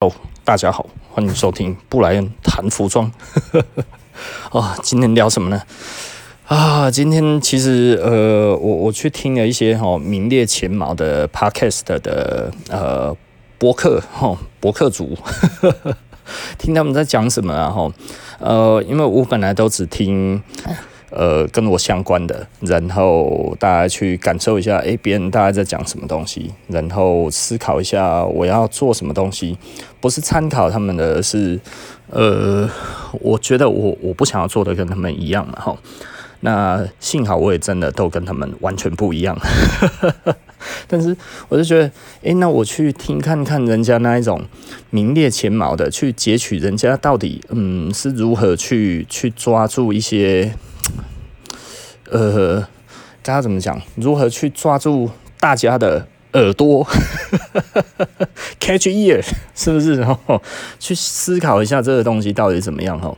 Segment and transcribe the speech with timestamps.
[0.00, 0.12] 哦，
[0.44, 3.10] 大家好，欢迎收听布莱恩谈服装。
[4.52, 5.60] 哦，今天聊什么呢？
[6.46, 13.12] 啊，今天其实呃，我我去听了一些哈、名列前茅的 podcast 的呃
[13.58, 15.18] 博客哈、哦、播客组，
[16.58, 17.92] 听他们在讲什么啊哈
[18.38, 20.40] 呃，因为我本来都只听。
[21.10, 29.56] 呃，跟我相关的，然后大家去感受一下，诶，别人大概在讲什么东西，然后思考一下我要做什么东西，
[30.00, 31.58] 不是参考他们的是，
[32.10, 32.68] 呃，
[33.20, 35.76] 我觉得我我不想要做的跟他们一样嘛，哈。
[36.40, 39.36] 那幸好我也真的都跟他们完全不一样，
[40.86, 41.16] 但是
[41.48, 41.90] 我就觉得，
[42.22, 44.40] 诶，那我去听看看人家那一种
[44.90, 50.54] 名列前茅的，去截取人家到底嗯是如何去去抓住一些。
[52.10, 52.60] 呃，
[53.22, 53.80] 大家怎么讲？
[53.96, 56.86] 如何去抓住大家的耳朵？
[58.60, 59.96] Catch ear，是不是？
[59.96, 60.42] 然后
[60.78, 62.98] 去思考一下这个东西到底怎么样？
[62.98, 63.16] 哈，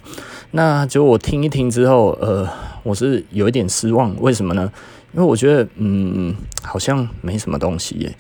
[0.53, 2.49] 那就我听一听之后，呃，
[2.83, 4.15] 我是有一点失望。
[4.21, 4.71] 为什么呢？
[5.13, 8.15] 因为我觉得，嗯，好像没什么东西耶。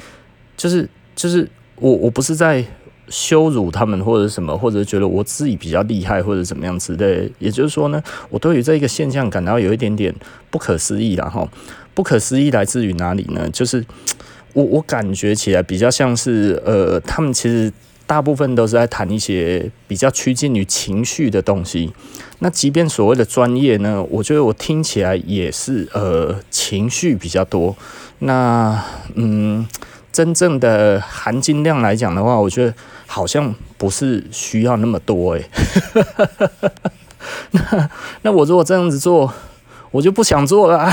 [0.56, 2.64] 就是就是，我我不是在。
[3.10, 7.30] 羞辱他们或者什么，或者觉得我自己比较厉害或者怎么样之类。
[7.38, 10.14] 也就是说呢，我对于这一个现象感到有一点点
[10.48, 11.46] 不可思议了哈。
[11.92, 13.50] 不可思议来自于哪里呢？
[13.50, 13.84] 就是
[14.54, 17.70] 我我感觉起来比较像是呃，他们其实
[18.06, 21.92] 大部分都是在谈一些比较趋近于情绪的东西。
[22.38, 27.76] 那即便所谓的专业呢，我觉得我听起来也是呃情绪比较多。
[28.20, 28.82] 那
[29.14, 29.66] 嗯。
[30.12, 32.74] 真正的含金量来讲的话，我觉得
[33.06, 35.44] 好像不是需要那么多诶。
[37.52, 37.90] 那
[38.22, 39.32] 那我如果这样子做，
[39.90, 40.92] 我就不想做了啊。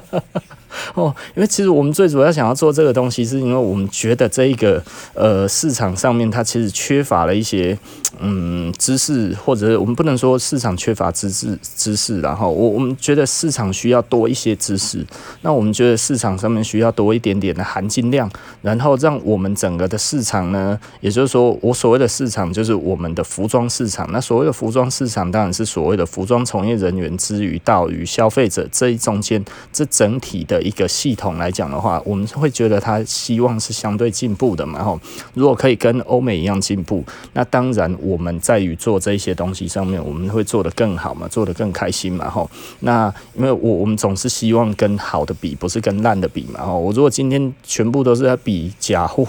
[0.94, 4.82] 哦，因为其实我们最主要想要做这个东西，是因为我们觉得这一个
[5.14, 7.78] 呃市场上面它其实缺乏了一些
[8.18, 15.04] 嗯知识，或者我们不能说市场缺乏知识知识，然后我我们觉得市场需要多一些知识，
[15.42, 18.30] 那我们觉得市场上面需要多一点点的含金量，
[18.62, 30.60] 然后让我们整个的市场呢，也就是说我所谓的市场就是我们的服装市场，那所谓的服装市场当然是所谓的服装从业人员之于到于消费者这一中间这整体的。
[30.60, 35.00] 一个系统来讲的话，我们会觉得它希望是相对进步的嘛，吼。
[35.32, 42.50] 如果可以跟欧美一样进步，那当然我们在于做这些东西上面，我们会做得更好嘛，做得更开心嘛，吼。
[42.80, 46.78] 那因为我我们总是希望跟好的比，不是跟烂的比嘛，吼。
[46.78, 49.26] 我如果今天全部都是在比假货，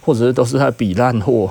[0.00, 1.50] 或者是都是在比烂货。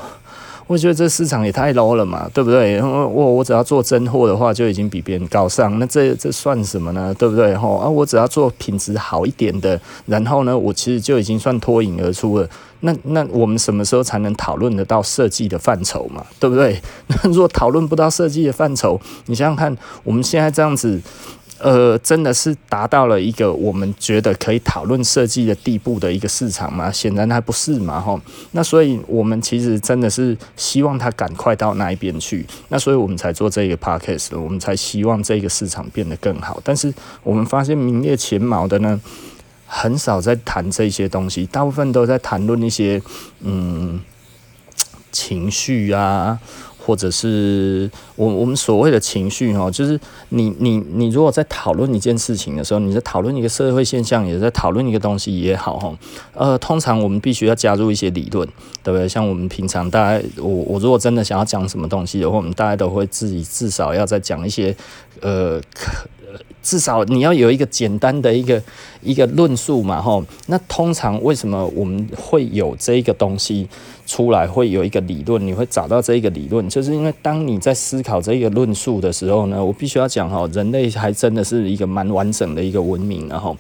[0.72, 2.82] 我觉得这市场也太 low 了嘛，对不对？
[2.82, 7.14] 我我只要做真货的话，就已经比别人高尚，那这这算什么呢？
[7.20, 7.54] 对不对？
[7.58, 12.48] 吼啊，我只要做品质好一点的，然后呢，我其实就已经算脱颖而出了。
[12.80, 16.26] 那那我们什么时候才能讨论得到设计的范畴嘛？
[16.40, 16.82] 对不对？
[17.08, 21.02] 那 如果讨论不到设计的范畴，你想想看，我们现在这样子。
[21.64, 26.92] 呃，真的是达到了一个我们觉得可以讨论设计的地步的一个市场吗？
[26.92, 28.20] 显然还不是嘛，吼。
[28.52, 32.46] 那所以我们其实真的是希望它赶快到那一边去。
[32.70, 36.60] 那所以我们才做这个 podcast，我们才希望这个市场变得更好。
[36.64, 36.92] 但是
[37.22, 39.00] 我们发现名列前茅的呢，
[39.68, 43.00] 很少在谈这些东西，大部分都在谈论一些
[43.42, 44.02] 嗯
[45.12, 46.40] 情绪啊。
[46.92, 49.98] 或者是我我们所谓的情绪哈，就是
[50.28, 55.98] 你你你如果在讨论一件事情的时候，你在讨论一个社会现象，也在讨论一个东西也好哈，
[56.34, 58.46] 呃，通常我们必须要加入一些理论，
[58.84, 59.08] 对不对？
[59.08, 64.76] 像我们平常大家我我如果真的想要讲什么东西的话，我们大家都会自己至少要再讲一些
[65.22, 65.62] 呃。
[66.64, 68.62] 至少你要有一个简单的一个
[69.02, 70.24] 一个论述嘛，哈。
[70.46, 73.68] 那通常为什么我们会有这个东西
[74.12, 75.48] 出来，会有一个理论？
[75.48, 83.56] 你会找到这一个理论，就是因为当你在思考这个论述的时候呢，我必须要讲哈，人类还真的是一个蛮完整的一个文明，然后。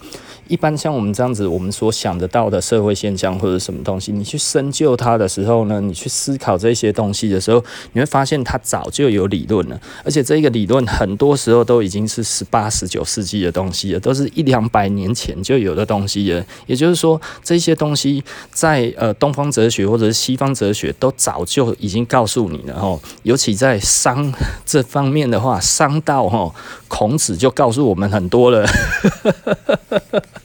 [0.51, 7.63] 一般像我们这样子，我们所想得到的社会现象或者什么东西，你去深究它的时候呢，你去思考这些东西的时候，
[7.93, 16.45] 你会发现它早就有理论了，而且这个理论很多时候都已经是十八、十九世纪的东西了，都是一两百年前就有的东西了。
[16.67, 18.21] 也就是说，这些东西
[18.51, 23.01] 在呃东方哲学或者是西方哲学都早就已经告诉你了吼。
[23.23, 24.33] 尤其在商
[24.65, 26.53] 这方面的话，商道吼，
[26.89, 28.67] 孔子就告诉我们很多了。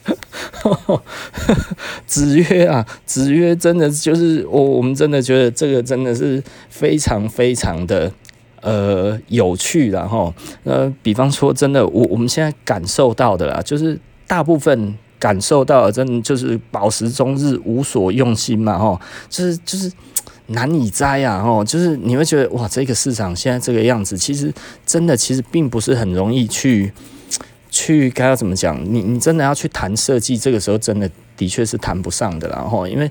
[2.07, 8.13] 子曰啊，子曰真的就是我，我们真的觉得这个真的是非常非常的
[8.61, 10.33] 呃有趣的哈。
[10.65, 19.01] 呃，比方说，真的，我我们现在感受到的啦，就是大部分感受到的，真的就是饱食终日，无所用心嘛哈。
[19.29, 19.91] 就是就是
[20.49, 24.53] 难以摘啊，哦，就是你会觉得哇，这个市场现在这个样子，其实
[24.85, 26.93] 真的其实并不是很容易去
[27.85, 28.83] 去该要怎么讲？
[28.85, 33.11] 你你真的要去谈设计，这个时候真的的确是谈不上的，然后因为。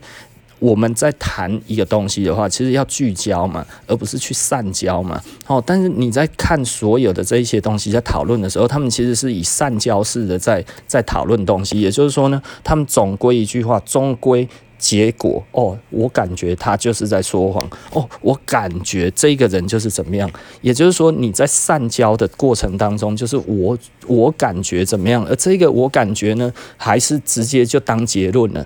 [0.58, 5.22] 我们在谈一个东西的话，其实要聚焦嘛，而不是去散焦嘛。
[5.48, 11.82] 哦，但是你在看所有的这一些东西在讨论的时候，他们其实是以散焦式的在在讨论东西。
[11.82, 14.48] 也就是说呢，他们总归一句话，终归
[14.86, 20.30] 结果哦，我感觉他就是在说谎哦，我感觉这个人就是怎么样。
[20.62, 28.64] 也就是说，你在善交的过程当中，就是我我感觉怎么样，而这个我感觉呢，还是直接就当结论了。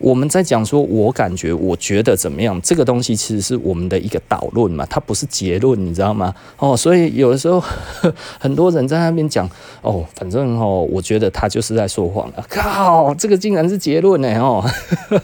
[0.00, 2.58] 我们在讲说，我感觉，我觉得怎么样？
[2.62, 6.34] 这个东西其实是我们的一个导论嘛，它不是结论，你知道吗？
[6.56, 7.62] 哦，所以有的时候
[8.40, 9.48] 很多人在那边讲，
[9.82, 12.44] 哦，反正哦，我觉得他就是在说谎了。
[12.48, 14.40] 靠，这个竟然是结论呢？
[14.40, 14.64] 哦，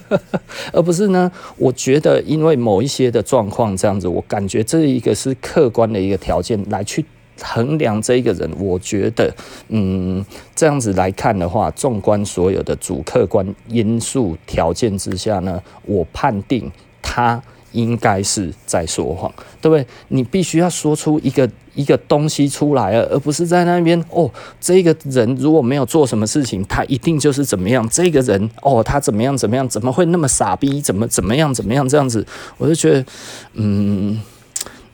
[0.72, 1.32] 而不是呢？
[1.56, 7.02] 我觉得因为某一些的状况这样子，我感觉这一个是客观的一个条件来去。
[7.42, 9.34] 衡量这一个人，我觉得，
[9.68, 10.24] 嗯，
[10.54, 16.70] 这样子来看的话，纵观所有的主客观因素条件之下呢，我判定
[17.02, 17.42] 他
[17.72, 19.30] 应该是在说谎，
[19.60, 19.86] 对不对？
[20.08, 27.86] 你必须要说出一个一个东西出来，而不是在那边哦，这个人如果没有做什么事情，他一定就是怎么样？
[27.90, 29.68] 这个人哦，他怎么样怎么样？
[29.68, 30.80] 怎么会那么傻逼？
[30.80, 31.86] 怎么怎么样怎么样？
[31.86, 33.04] 这样子，我就觉得，
[33.52, 34.18] 嗯。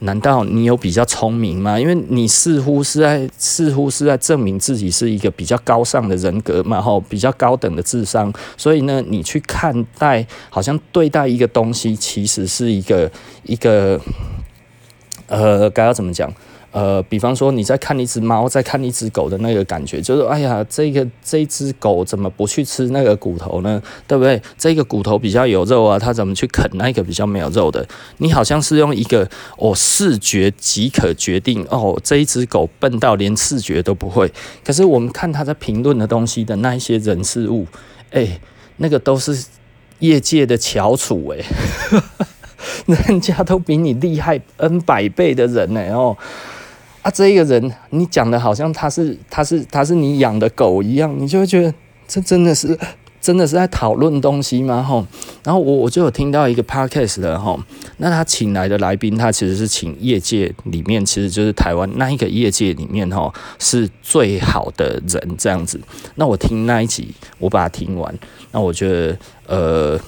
[0.04, 1.78] 难道你有比较聪明吗？
[1.78, 8.32] 因为你似乎是在似乎是在证明自己是一个比较高尚的人格嘛，吼，比较高等的智商。
[8.56, 13.10] 所以呢，你去看待，好像对待一个东西，其实是一个
[13.44, 14.00] 一个，
[15.28, 16.32] 呃，该要怎么讲？
[16.72, 23.80] 呃，比方说你在看一只猫，在看一只狗的那个感觉，就是哎呀，这个这只狗怎么不去吃那个骨头呢？
[24.08, 24.40] 对不对？
[24.56, 27.86] 这个骨头比较有肉啊，它怎么去啃那个比较没有肉的？
[28.16, 29.28] 你好像是用一个
[29.58, 34.32] 哦视觉即可决定哦，这一只狗笨到连视觉都不会。
[34.64, 37.66] 可是我们看他在评论的东西的那一些人事物，
[38.12, 38.40] 哎，
[38.78, 39.44] 那个都是
[39.98, 41.44] 业界的翘楚哎，
[43.06, 46.16] 人家都比你厉害 N 百倍的人呢哦。
[47.02, 51.75] 啊，这一个人，你讲的好像他是他是他是你养的狗一样，你就会觉得
[52.06, 52.78] 这真的是
[53.20, 54.81] 真的是在讨论东西吗？
[54.81, 55.04] 吼，
[55.43, 57.60] 然后我我就有听到一个 podcast 的吼，
[57.96, 65.81] 那他请来的来宾，他其实是请业界里面，其实就是台湾那一个业界里面吼是最好的人这样子。
[66.14, 68.16] 那我听那一集，我把它听完，
[68.52, 70.00] 那我觉得呃。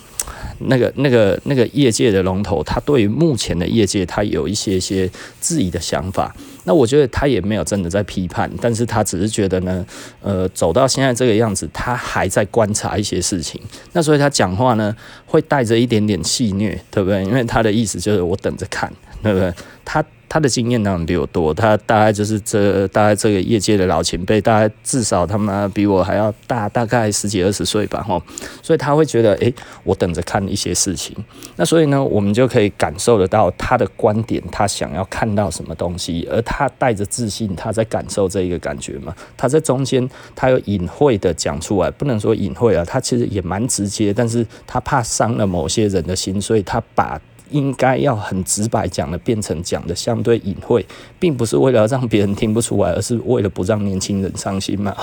[0.60, 6.34] 那个、那个、那个业界的龙头，他对于目前的业界，他有一些些自己的想法。
[6.64, 9.86] 那我觉得他也没有真的在批判，但是他只是觉得呢，
[10.22, 13.60] 呃，走到现在这个样子，他还在观察一些事情。
[13.92, 14.94] 那所以他讲话呢，
[15.26, 17.22] 会带着一点点戏谑，对不对？
[17.24, 19.52] 因为他的意思就是我等着看，对不对？
[19.84, 20.04] 他。
[20.34, 28.20] 他的经验当然比我多，他大概就是这大概这个业界的老前辈，大概至少他们比我还要大，大概十几二十岁吧，吼，
[28.60, 29.54] 所以他会觉得，诶，
[29.84, 31.16] 我等着看一些事情。
[31.54, 39.14] 那所以呢，我们就可以感受得到他的观点，他想要看到什么东西，而他带着自信，他在感受这一个感觉嘛。
[39.36, 47.20] 他在中间，他有隐晦的讲出来，不能说隐晦啊，他其实也蛮直接，但是他怕伤了某些人的心，所以他把。
[47.54, 50.84] 应该要很直白讲的，变成讲的相对隐晦，
[51.20, 54.92] 并不是为了让别人听不出来，而是为了不让年轻人伤心嘛。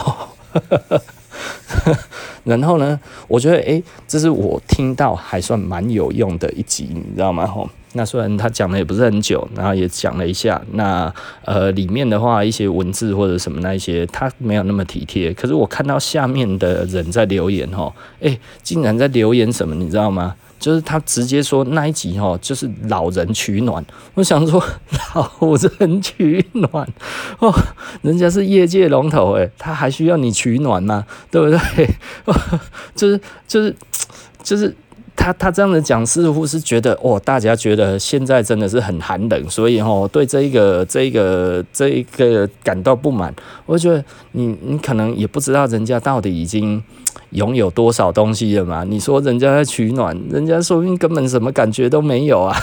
[2.43, 2.99] 然后呢，
[3.29, 7.47] 我觉得诶、这是我听到还算蛮有用的一集，你知道吗？
[7.47, 11.13] 吼，那虽然他讲的也不是很久，然后也讲了一下，那
[11.45, 15.33] 呃里面的话一些文字或者什么那一些，他没有那么体贴。
[15.33, 20.35] 可是我看到下面的人在留言，吼，诶，竟然在留言什么，你知道吗？
[20.61, 23.83] 就是他直接说那一集哦，就是老人取暖。
[24.13, 24.63] 我想说
[25.15, 26.87] 老人取暖
[27.39, 27.51] 哦，
[28.03, 31.03] 人家是业界龙头诶，他还需要你取暖吗？
[31.31, 31.89] 对不对？
[32.93, 33.75] 就是就是
[34.43, 34.71] 就是
[35.15, 43.33] 他他这样子讲，似乎是觉得哦，大家觉得现在真的是很寒冷，所以哦，对这一个这一个这一个感到不满。
[43.65, 46.83] 我觉得你你可能也不知道人家到底已经。
[47.31, 48.83] 拥有多少东西了嘛？
[48.83, 52.55] 你说人家在取暖，人家说不定根本什么感觉都没有啊，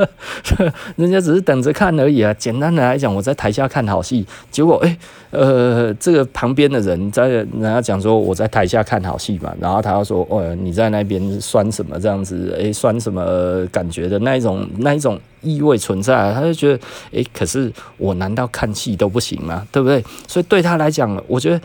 [0.96, 2.32] 人家只是等着看而已啊。
[2.34, 4.96] 简单的来讲，我在台下看好戏，结果诶、
[5.30, 12.54] 呃，这个旁边的人在人家讲说我在台下看好戏嘛，然后他要说哦，你在那边酸什么这样子？
[12.58, 15.18] 诶、酸什么感觉的那一种那一种。
[15.44, 16.80] 意味存在，他就觉得，
[17.12, 19.66] 诶、可是我难道看戏都不行吗？
[19.70, 20.02] 对不对？
[20.26, 21.60] 所以对他来讲，我觉得，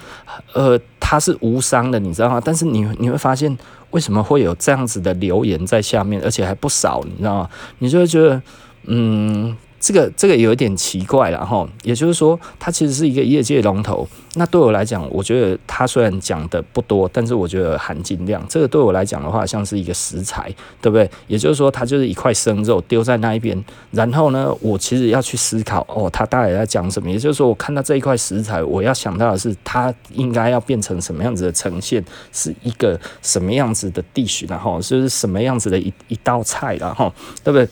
[0.54, 2.42] 呃，他是无伤的，你知道吗？
[2.44, 3.58] 但是你你会发现，
[3.92, 7.50] 为什么会有这样子的留言在下面，而且还不少，你知道吗？
[7.80, 8.42] 你就会觉得，
[8.84, 9.56] 嗯。
[9.80, 14.08] 这个这个有一点奇怪了哈，也就是说，它其实是一个业界龙头。
[14.36, 21.10] 那对我来讲，我觉得它虽然讲的不多，但是我觉得含金量，这个对我来讲的话，像是一个食材，对不对？
[21.28, 27.10] 也就是说，它就是一块生肉丢在那一边，然后呢，我其实要去思考，哦，它大概在讲什么？
[27.10, 37.12] 也就是说，我看到这一块食材，我要想到的是，它应该要变成什么样子的呈现，是一个什么样子的 dish，然后就是什么样子的一一道菜，然后
[37.44, 37.68] 对不对？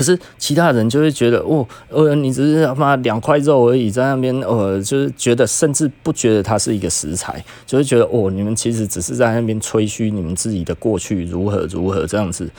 [0.00, 12.50] 可是其他人就会觉得，哦，呃，你只是他妈两块肉而已，在那边，呃，就是觉得，甚至不觉得它是一个食材，就会觉得，哦，你们其实只是在那边吹嘘你们自己的过去如何如何这样子。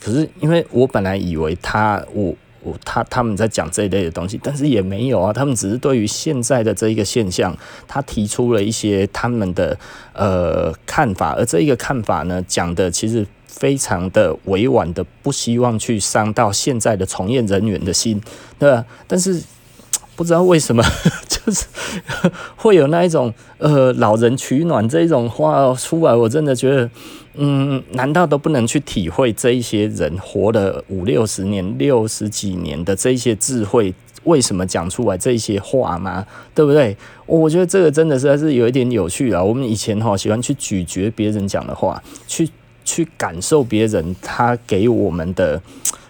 [0.00, 7.54] 可是因为我本来以为他，我我他他们在讲这一类的东西，但是也没有啊，他们只是对于现在的这一个现象，
[7.86, 9.78] 他提出了一些他们的
[10.14, 13.26] 呃看法，而这一个看法呢，讲的其实。
[13.56, 18.20] 非常的委婉的，不希望去伤到现在的从业人员的心，
[18.58, 18.84] 对吧？
[19.08, 19.42] 但是
[20.14, 20.82] 不知道为什么，
[21.28, 21.66] 就是
[22.56, 26.90] 会有那一种呃老人取暖这种话出来，我真的觉得，
[27.34, 33.94] 嗯，难道都不能去体会这一些人活了五六十年、六十几年的这一些智慧，
[34.24, 36.26] 为什么讲出来这些话吗？
[36.54, 36.96] 对不对？
[37.26, 39.42] 我觉得这个真的实在是有一点有趣啊。
[39.42, 42.48] 我们以前哈喜欢去咀嚼别人讲的话，去。
[42.86, 45.60] 去感受别人他给我们的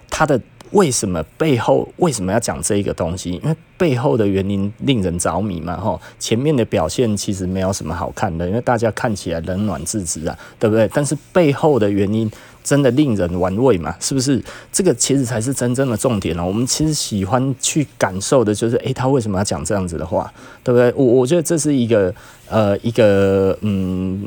[0.08, 0.40] 他的
[0.72, 3.40] 为什么背后为什么要讲这一个东西？
[3.42, 10.88] 因为背后的原因令人着迷嘛，吼，前面的表现其实没有什么好看的，因为大家看起来冷暖自知啊，对不对？
[10.92, 12.30] 但是背后的原因
[12.64, 14.42] 真的令人玩味嘛，是不是？
[14.72, 16.44] 这个其实才是真正的重点哦。
[16.44, 20.30] 我们其实喜欢去感受的就是，诶，他为什么要讲这样子的话，
[20.64, 20.92] 对不对？
[20.96, 22.12] 我我觉得这是一个
[22.48, 24.26] 呃一个嗯，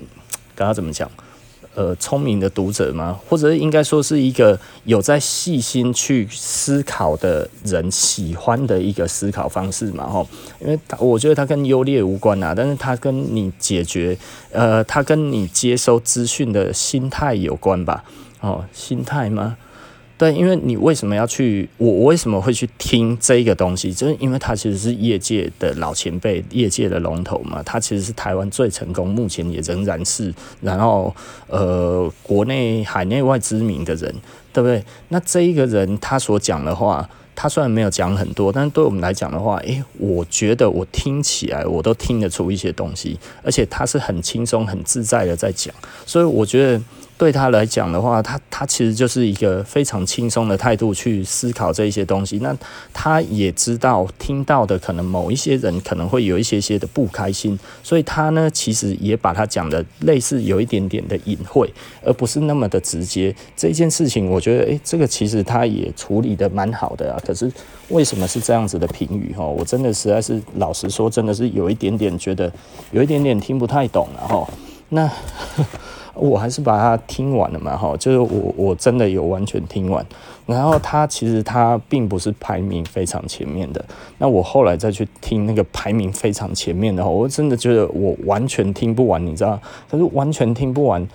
[0.55, 1.09] 刚刚怎么讲？
[1.75, 3.17] 呃，聪明的读者吗？
[3.29, 10.05] 或者应该说是一个有在细心去思考的人喜欢的一个思考方式嘛？
[10.09, 10.27] 吼，
[10.59, 14.17] 因为我觉得它跟优劣无关啊，但是它跟你解决，
[14.51, 18.03] 呃，它跟你接收资讯的心态有关吧？
[18.41, 19.55] 哦，心态吗？
[20.19, 21.69] 对，因为你为什么要去？
[21.77, 23.93] 我为什么会去听这一个东西？
[23.93, 27.63] 就是因为它其实是业界的老前辈，业界的龙头嘛。
[27.63, 30.33] 它其实是台湾最成功，目前也仍然是。
[30.59, 31.15] 然后
[31.47, 34.13] 呃，国内海内外知名的人，
[34.51, 34.83] 对不对？
[35.07, 45.73] 那这一个人他所讲的话，他虽然没有讲很多，但是对我们来讲的话，诶，我觉得我听起来我都听得出一些东西，而且他是很轻松、很自在的在讲，
[46.05, 46.81] 所以我觉得。
[47.19, 52.39] 对他来讲的话，他他其实就是一个非常轻松的态度去思考这一些东西。
[52.39, 52.55] 那
[52.93, 61.69] 他也知道听到的可能某一些人可能会有一些些的不开心，所以他呢其实也把他讲的类似有一点点的隐晦，
[62.01, 63.35] 而不是那么的直接。
[63.53, 67.19] 这件事情我觉得，诶，这个其实他也处理得蛮好的啊。
[67.27, 67.51] 可是
[67.89, 69.33] 为什么是这样子的评语？
[69.35, 72.49] 哈，我真的实在是老实说，真的是有一点点觉得
[72.91, 74.49] 有一点点听不太懂了哈。
[74.87, 75.11] 那。
[76.13, 80.05] 我还是把它听完了嘛，哈，就是我我真的有完全听完，
[80.45, 83.83] 然后它其实它并不是排名非常前面的，
[84.17, 89.59] 那我后来再去听那个排名非常前面的，我真的觉得我完全听不完，你知道？
[89.89, 91.07] 可是完全听不完，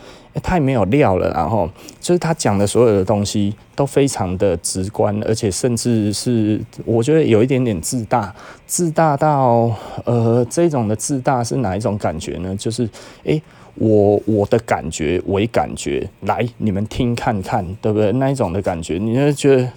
[0.42, 1.68] 太没有料了，然后
[2.00, 8.34] 就是他讲的所有的东西都非常的直观，而且甚至是我觉得有一点点自大，
[8.66, 9.70] 自大到
[10.04, 12.56] 呃这种的自大是哪一种感觉呢？
[12.56, 12.88] 就是
[13.24, 13.42] 诶。
[13.76, 18.12] 我我的感觉为感觉，来你们听看看，对不对？
[18.12, 19.70] 那一种的感觉，你就觉得。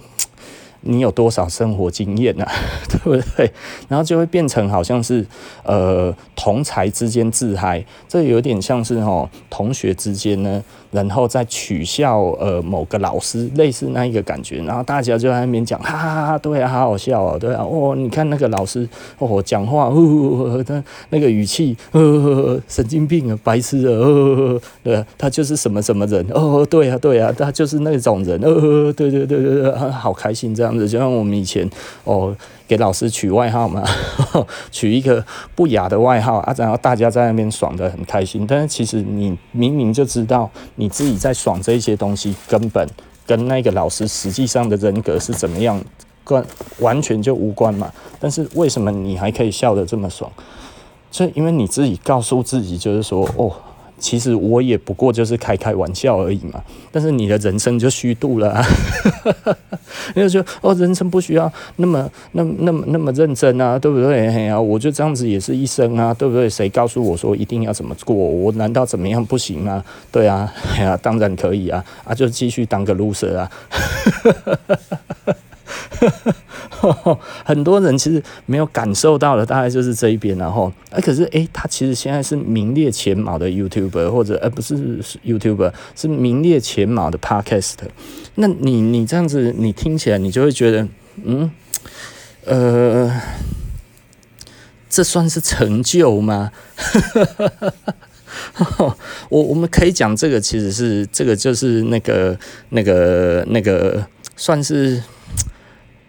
[0.82, 2.48] 你有多少生活经验啊，
[2.88, 3.50] 对不对？
[3.88, 5.26] 然后就会变成好像是
[5.64, 14.62] 呃同才之间自嗨，这有点像是哦同学之间呢，然后再取笑呃某个老师，类似那一个感觉。
[14.62, 30.67] 然后大家就在那边讲，哈哈哈哈，对啊，好好笑哦，对啊，哦，你看那个老师哦讲话，哦，他那个语气，呃，神经病啊，白痴啊，呃，对啊，他就是什么什么人，哦，对啊，对啊，他就是那种人，呃，对对对对对，好开心这样。
[30.68, 31.68] 这样子，就像我们以前
[32.04, 33.82] 哦，给老师取外号嘛，
[34.70, 38.46] 取一个不雅的外号啊，然后大家在那边爽得很开心。
[38.46, 42.86] 但是其实你明明就知道你自己在爽这些东西，根本
[43.26, 45.82] 跟那个老师实际上的人格是怎么样，
[46.24, 46.44] 关
[46.80, 47.90] 完全就无关嘛。
[48.20, 50.30] 但是为什么你还可以笑得这么爽？
[51.10, 53.50] 这因为你自己告诉自己，就是说哦。
[53.98, 56.62] 其实我也不过就是开开玩笑而已嘛。
[56.90, 58.64] 但是你的人生就虚度了，啊，
[60.14, 64.28] 你就觉得哦，人生不需要那么、那么、那么、那么认真啊，对不对？
[64.28, 66.48] 哎呀，我就这样子也是一生啊，对不对？
[66.48, 68.14] 谁告诉我说一定要怎么过？
[68.14, 69.84] 我难道怎么样不行吗？
[70.10, 73.50] 对啊， 哎呀，当然可以啊，啊，就继续当个 loser 啊。
[77.44, 87.74] 很多人其实没有感受到的，大概就是这一边，然后，哎，可是，哎，他其实现在是名列前茅的 YouTuber，或者，而不是 YouTuber，是名列前茅的 Podcast。
[88.34, 90.86] 那你，你这样子，你听起来，你就会觉得，
[91.24, 91.50] 嗯，
[92.44, 93.20] 呃，
[94.88, 96.52] 这算是成就吗？
[99.30, 102.38] 我我们可以讲，这个其实是，这个就是那个，
[102.70, 104.06] 那个，那个，
[104.36, 105.02] 算是。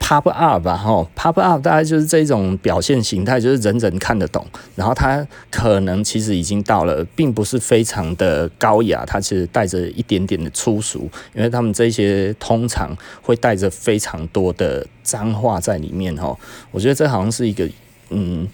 [0.10, 4.44] Pop up 吧，吼，Pop up 大概就是这种表现形态，就是人人看得懂。
[4.76, 12.90] 然后它可能其实已经到了，并不是非常的高雅，它其实带着一点点的粗俗，因为他们这些通常
[13.22, 16.40] 会带着非常多的脏话在里面，吼。
[16.72, 17.70] 我觉得这好像是一个，
[18.10, 18.48] 嗯。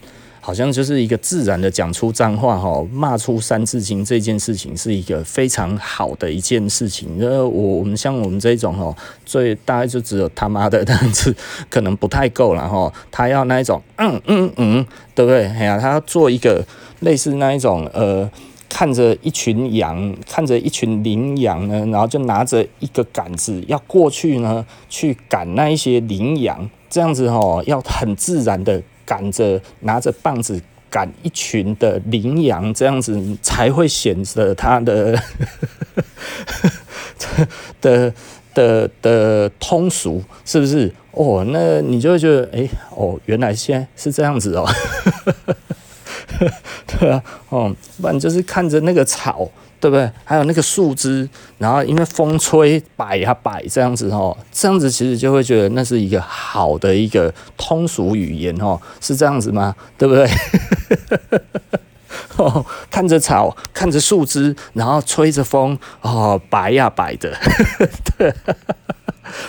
[0.45, 7.17] 好像就是一个自然的讲出脏话哈，骂出三字经这件事情是一个非常好的一件事情。
[7.19, 11.35] 呃，我我们像我们这种哈，最大概就只有他妈的这样子，
[11.67, 12.93] 可能不太够了哈。
[13.09, 14.85] 他要那一种，嗯嗯嗯，
[15.15, 15.47] 对不对？
[15.47, 16.63] 哎呀，他要做一个
[16.99, 18.29] 类似那一种，呃，
[18.69, 28.79] 看着一群羊，看着一群羚羊呢，然后就拿着一个杆子要过去呢，去赶那一些羚羊，这样子哈，要很自然的。
[29.05, 30.59] 赶着拿着棒子
[30.89, 35.17] 赶一群的羚羊，这样子才会显得他的
[37.81, 38.13] 的
[38.53, 40.91] 的的通俗，是不是？
[41.11, 44.67] 哦，那你就会觉得，哎、哦，原来现在是这样子哦，
[46.87, 49.49] 对啊，哦，不然就是看着那个草。
[49.85, 50.11] 对不对？
[50.23, 59.75] 还有那个树枝，然后因为风吹摆呀摆这样子哦，这样子其实就会觉得那是一个好的一个通俗语言哦，是这样子吗？
[59.95, 60.27] 对不对？
[62.37, 67.31] 哦，看着草，看着树枝，然后吹着风哦，摆呀摆的，
[68.17, 68.33] 对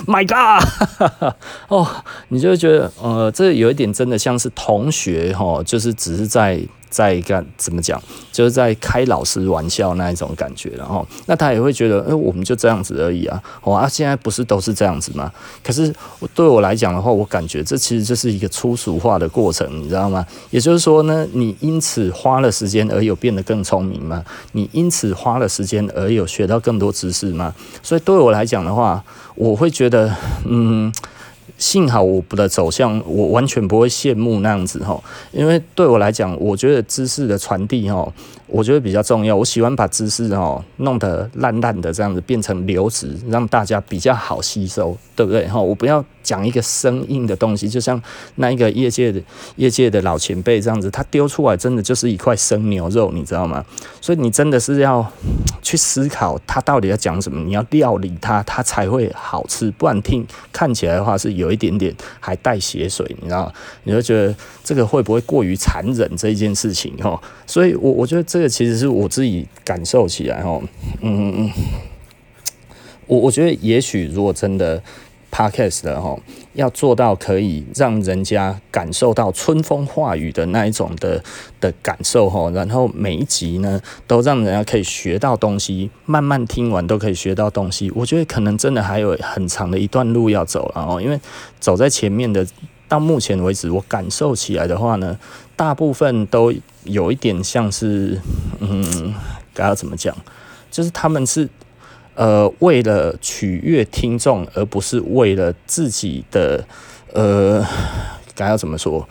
[0.06, 1.32] ，My God，
[1.68, 1.88] 哦，
[2.28, 6.60] 你就会觉得呃，这有一点真的像是同学哦，就是只是在。
[6.96, 15.30] 在一个怎么讲，就是在开老师玩笑那一种感觉，然后那他也会觉得，哎，我们就这样子而已啊，哦啊，现在不是都是这样子吗？
[15.62, 15.94] 可是
[16.34, 20.26] 对我来讲的话，我感觉这其实就是一个粗俗化的过程，你知道吗？
[20.48, 24.24] 也就是说呢，你因此花了时间而有变得更聪明吗？
[24.52, 27.54] 你因此花了时间而有学到更多知识吗？
[27.82, 29.04] 所以对我来讲的话，
[29.34, 30.90] 我会觉得，嗯。
[31.58, 38.12] 幸好我的走向，我完全不会羡慕那样子哈，因为对我来讲，我觉得知识的传递哈。
[38.48, 45.48] 我觉得比较重要，我喜欢把知识哈弄得烂烂的这样子变成流质，让大家比较好吸收，对不对？
[45.48, 48.00] 哈，我不要讲一个生硬的东西，就像
[48.34, 49.22] 那一个业界的
[49.56, 53.64] 业界的老前辈这样子，他丢出来真的就是一块生牛肉，你知道吗？
[54.00, 55.10] 所以你真的是要
[55.62, 63.50] 去思考他到底要讲什么，你要料理他，他才会好吃，不然听看起来的话是有一点点还带血水，你知道？
[63.84, 66.94] 你就觉得这个会不会过于残忍这一件事情？
[66.98, 68.26] 哈，所以我我觉得。
[68.26, 70.60] 这个其实是我自己感受起来哈，
[71.00, 71.50] 嗯嗯，
[73.06, 74.82] 我我觉得也许如果真的
[75.32, 76.16] podcast 的哈，
[76.54, 81.22] 要做到可以让人家感受到春风化雨的那一种的
[81.60, 91.20] 的感受哈，然后每一集呢都让人家可以学到东西，慢慢听完都可以学到东西，我觉得可能真的还有很长的一段路要走了哦，因为
[91.60, 92.46] 走在前面的
[92.88, 95.18] 到目前为止，我感受起来的话呢，
[95.54, 96.52] 大部分都。
[96.86, 98.16] 有一点像是，
[98.60, 99.12] 嗯，
[99.52, 100.16] 该要怎么讲？
[100.70, 101.48] 就是他们是
[102.16, 106.66] 呃为了取悦听众，而不是为了自己的
[107.12, 107.64] 呃，
[108.34, 109.06] 该要怎么说？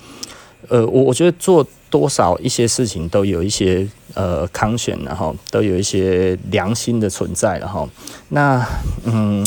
[0.68, 7.88] 呃，我我觉得做多少一些事情都有一些呃康选然后都有一些良心的存在，然后
[8.30, 8.62] 那
[9.06, 9.46] 嗯，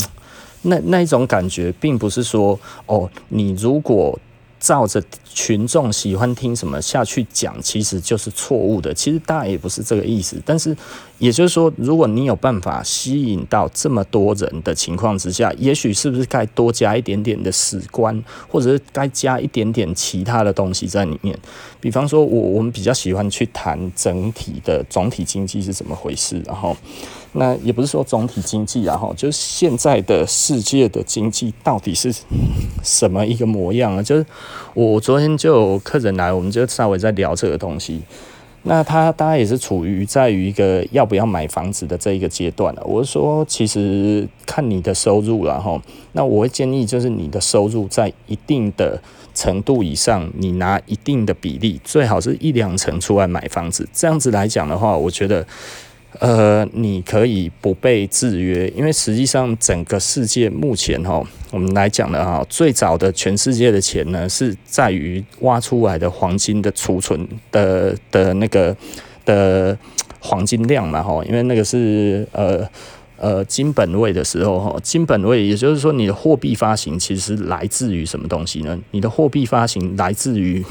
[0.62, 4.18] 那那一种感觉，并不是说哦，你如果。
[4.58, 8.92] 照着群众喜欢听什么下去讲，其实就是错误的。
[8.92, 10.76] 其实大家也不是这个意思，但是
[11.18, 21.38] 也就是说，如果你有办法吸引到这么多人的情况之下，也许是不是该多加一点点的史观，或者是该加一点点其他的东西在里面。
[21.80, 26.76] 比方说，我我们比较喜欢去谈整体的总体经济是怎么回事，然后。
[27.32, 32.12] 那也不是说总体经济啊，哈，就是现在的世界的经济到底是
[32.82, 34.02] 什么一个模样啊？
[34.02, 34.24] 就是
[34.72, 38.00] 我昨天就有客人来，我们就稍微在聊这个东西。
[38.62, 42.82] 那他大概也是处于在于一个要不要买房子的这一个阶段了。
[42.84, 45.80] 我是说，其实看你的收入了哈。
[46.12, 49.00] 那我会建议，就是你的收入在一定的
[49.34, 53.88] 程度以上，你拿一定的比例，最好是一两成出来买房子。
[53.92, 55.46] 这样子来讲的话，我觉得。
[56.20, 68.74] 呃，你可以不被制约，因为实际上整个世界目前哈，我们来讲的哈，最早的全世界的钱呢，是在于挖出来的黄金的储存的的那个
[69.26, 69.78] 的
[70.18, 72.66] 黄金量嘛哈，因为那个是呃
[73.18, 78.76] 呃金本位的时候哈，金本位也就是说你的货币发行其实来自于什么东西呢？
[78.92, 80.64] 你的货币发行来自于。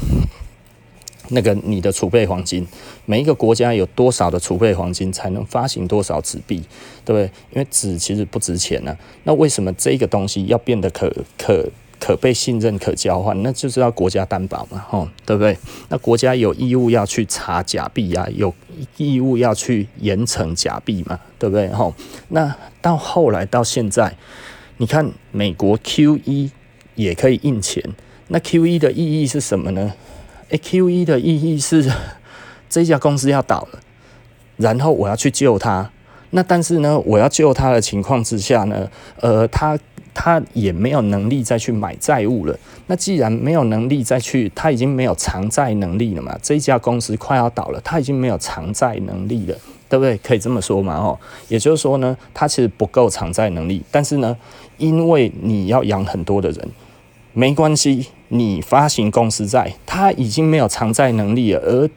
[1.30, 2.66] 那个你的储备黄金，
[3.06, 6.64] 每一个国家有多少的储备黄金，才能发行多少纸币，
[7.04, 7.24] 对不对？
[7.54, 8.98] 因为纸其实不值钱呢、啊。
[9.24, 13.42] 那为什么这个东西要变得可可可被信任、可交换？
[13.42, 15.58] 那就是要国家担保嘛，吼，对不对？
[15.90, 18.54] 那国家有义务要去查假币啊，有
[18.98, 21.68] 义务要去严惩假币嘛，对不对？
[21.70, 21.94] 吼，
[22.30, 24.16] 那到后来到现在，
[24.78, 26.52] 你看美国 QE
[26.96, 27.84] 也可以印钱，
[28.28, 29.92] 那 QE 的意义是什么呢
[30.50, 31.92] ？A Q E 的意义是，
[32.70, 33.80] 这家公司要倒了，
[34.58, 35.90] 然后我要去救它。
[36.32, 38.90] 那但是呢，我要救它的情况之下呢，
[39.22, 39.80] 呃，他
[40.14, 42.58] 他也没有能力再去买债务了。
[42.88, 46.38] 那既然没有能力再去，他已经没有偿债能力了嘛？
[46.42, 49.58] 这家公司快要倒了，他已经没有偿债能力了，
[49.88, 50.18] 对不对？
[50.18, 50.96] 可以这么说嘛？
[50.96, 53.82] 哦，也就是说呢，他其实不够偿债能力。
[53.90, 54.36] 但是呢，
[54.78, 56.70] 因为你要养很多的人。
[57.34, 61.90] 没关系，你发行公司债，他已经没有偿债能力了，而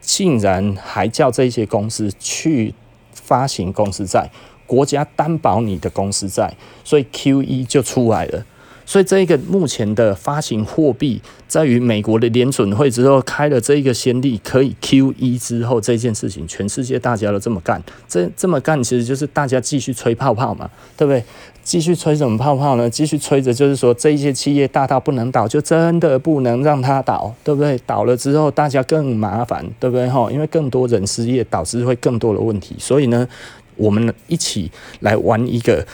[0.00, 2.74] 竟然还叫这些公司去
[3.12, 4.30] 发行公司债，
[4.66, 8.44] 国家担保你的公司债，所以 QE 就出来了。
[8.86, 21.22] 所以这个目前的发行货币，在于美国的联准会之后开了这一个先例，可以 QE 之后这件事情，全世界大家都这么干，这这么干其实就是大家继续吹泡泡嘛，对不对？
[21.64, 22.88] 继续吹什么泡泡呢？
[22.88, 27.76] 继续吹着就是说，这一些企业大到不能倒，就真的不能让它倒，对不对？
[27.84, 30.08] 倒了之后大家更麻烦，对不对？
[30.08, 32.76] 哈，因为更多人失业，导致会更多的问题。
[32.78, 33.26] 所以呢，
[33.74, 34.70] 我们一起
[35.00, 35.84] 来玩一个。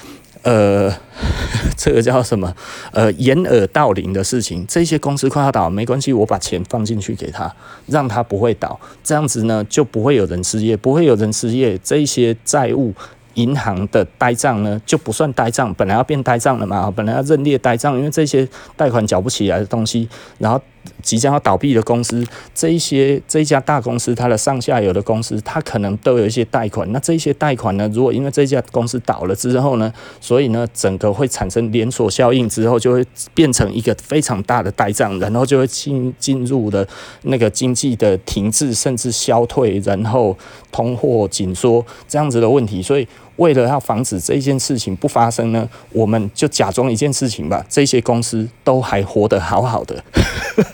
[0.42, 0.92] 呃，
[1.76, 2.52] 这个叫什么？
[2.92, 4.64] 呃，掩耳盗铃的事情。
[4.66, 7.52] 这些公司快要倒，没关系，我把钱放进去给他，
[7.86, 8.78] 让他不会倒。
[9.04, 11.78] 这样子呢，就不会有人失业，不会有人失业。
[11.78, 12.92] 这些债务，
[13.34, 20.60] 银行的呆账呢，就不算呆账，本来要变呆账了嘛，本来要认列呆账，因为这些贷款缴不起来的东西，然后。
[21.02, 26.90] 即将要倒闭的公司，这一些这一家大公司，它的上下游的公司，它可能都有一些贷款。
[26.92, 36.86] 那这些贷款呢，如果因为这家公司倒了之后呢，所以呢，整个会产生连锁效应，之后就会变成一个非常大的呆账，然后就会进进入了
[37.22, 40.36] 那个经济的停滞，甚至消退，然后
[40.70, 42.82] 通货紧缩这样子的问题。
[42.82, 43.06] 所以。
[43.36, 47.64] 为了要防止这件事情不发生呢，我们就假装一件事情吧。
[47.68, 50.04] 这些公司都还活得好好的，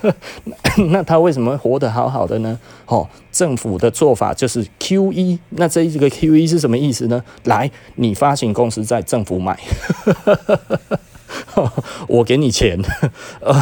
[0.91, 2.59] 那他为什么活得好好的呢？
[2.87, 5.39] 哦，政府的做法就是 QE。
[5.51, 7.23] 那这一个 QE 是什么意思呢？
[7.45, 9.59] 来，你发行公司在政府买。
[12.09, 12.79] 我给你钱，
[13.41, 13.55] 呃，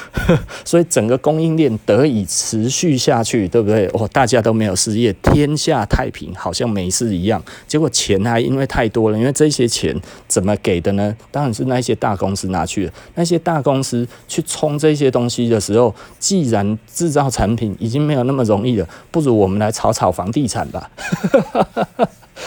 [0.64, 3.86] 所以整个供应链得以持续下去，对不对？
[3.94, 7.42] 哦，大家都没有失业，天下太平，好像没事一样。
[7.66, 9.94] 结果钱还因为太多了，因为这些钱
[10.28, 11.14] 怎么给的呢？
[11.30, 12.92] 当然是那些大公司拿去了。
[13.14, 20.90] 那些大公司去冲这些东西的时候，既然制造产品已经没有那么容易了，不如我们来炒炒房地产吧。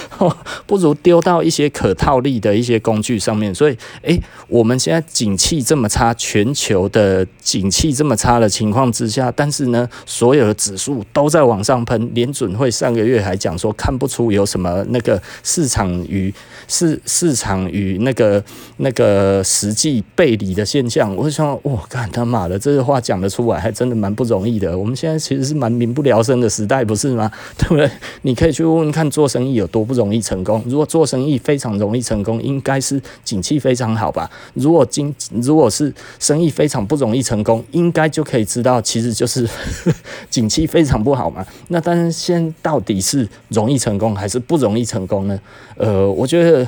[0.66, 3.54] 不如丢到一些可套利的一些工具上面。
[3.54, 12.10] 所以，诶，我们现在景气这么差，全球的景气这么差的情况之下，但是呢，所有的指数都在往上喷。
[12.14, 16.34] 联准会上个月还讲说，看不出有什么那个市场与
[16.68, 18.44] 市市场与那个
[18.78, 21.16] 那个实际背离的现象。
[21.16, 24.78] 我想，我，干他妈的，这个话讲得出来，还真的蛮不容易的。
[24.78, 27.32] 我们现在其实是蛮民不聊生的时代，不是吗？
[27.58, 27.90] 对不对？
[28.24, 30.63] 你可以去问问看，做生意有多不容易成功。
[30.65, 34.30] 如果做生意非常容易成功，应该是景气非常好吧？
[34.54, 39.48] 如果今如果是生意非常不容易成功，应该就可以知道，其实就是
[40.30, 41.46] 景气非常不好嘛。
[41.69, 45.39] 那但是现到底是容易成功还是不容易成功呢？
[45.76, 46.67] 呃，我觉得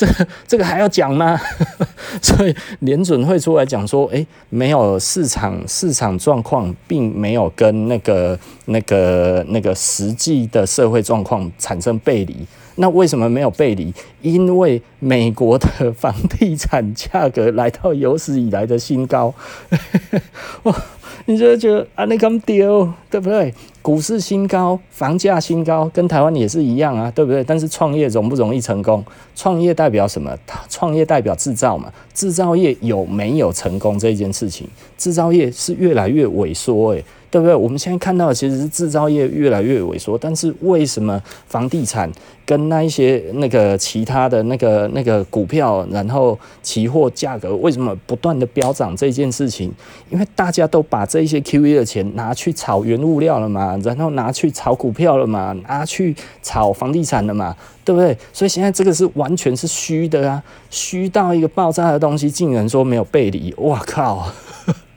[0.00, 1.38] 这个这个还要讲吗？
[2.22, 12.34] 所以联准会出来讲说，诶、没有市场市场状况，并没有跟那个那个那个实际的社会状况产生背离。
[12.76, 13.92] 那为什么没有背离？
[14.22, 19.34] 因为美国的房地产价格来到有史以来的新高。
[21.30, 23.54] 你就会觉得啊，那咁丢，对不对？
[23.80, 27.44] 股市新高，房价新高，跟台湾也是一样啊，对不对？
[27.44, 29.04] 但是创业容不容易成功？
[29.36, 30.36] 创业代表什么？
[30.68, 34.66] 创业代表制造嘛，制造业有没有成功这件事情？
[34.98, 37.04] 制造业是越来越萎缩，诶。
[37.32, 37.54] 对不对？
[37.54, 42.10] 我们现在看到的其实是制造业越来越萎缩，但是为什么房地产
[42.50, 49.72] 跟那一些那个其他的那个那个股票，然后期货价格为什么不断的飙涨这件事情？
[50.10, 58.18] 因为大家都把这一些 QE 的钱拿去炒原物料了嘛，然后拿去炒股票了嘛，拿去炒房地产了嘛，对不对？
[58.32, 64.26] 所以现在这个是完全是虚的啊，虚到一个爆炸的东西，竟然说没有背离，哇靠！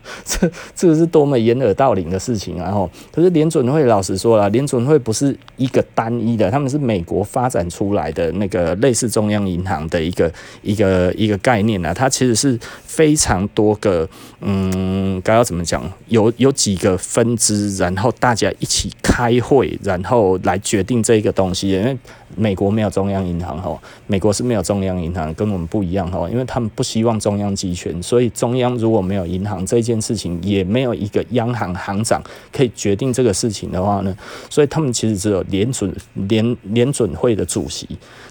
[0.25, 2.71] 这这个是多么掩耳盗铃的事情啊！
[2.71, 14.07] 吼，可是联准会老实说了，联准会不是一个单一的，他们是美国发展出来的那个类似中央银行的一个一个一个概念啊，它其实是非常多个，
[14.45, 15.81] 嗯，该要怎么讲？
[16.07, 21.97] 有有几个分支，然后大家一起开会，然后来决定这个东西，因为。
[22.35, 32.19] 美国没有中央银行哈，美国是没有中央银行，跟我们不一样哈，因为他们不希望中央集权，所以中央如果没有银行这件事情，也没有一个央行行长
[32.51, 34.17] 可以决定这个事情的话呢，
[34.49, 35.95] 所以他们其实只有联准
[36.27, 37.87] 联联准会的主席。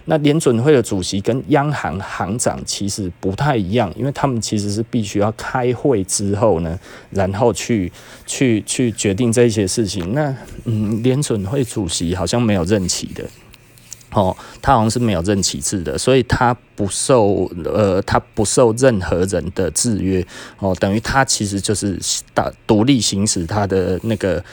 [0.07, 6.79] 那联准会的主席跟央行行长其实不太一样，因为他们其实是必须要开会之后呢，
[7.11, 7.93] 然后去
[8.27, 10.13] 去去决定这些事情。
[10.15, 10.35] 那
[10.65, 13.25] 嗯，联准会主席好像没有任期的。
[14.15, 20.23] 哦，他好像是没有任期制的，所以他不受呃，他不受任何人的制约。
[20.59, 21.99] 哦，等于他其实就是
[22.35, 24.45] 大独立行使他的那个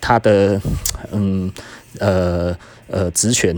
[0.00, 0.58] 他的
[1.12, 1.52] 嗯
[1.98, 2.56] 呃
[2.88, 3.56] 呃职权，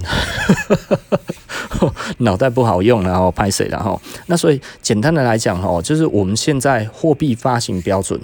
[2.19, 8.21] 脑袋不好用，然后拍谁然后那所以简单的来讲哦，就是我们现在货币发行标准，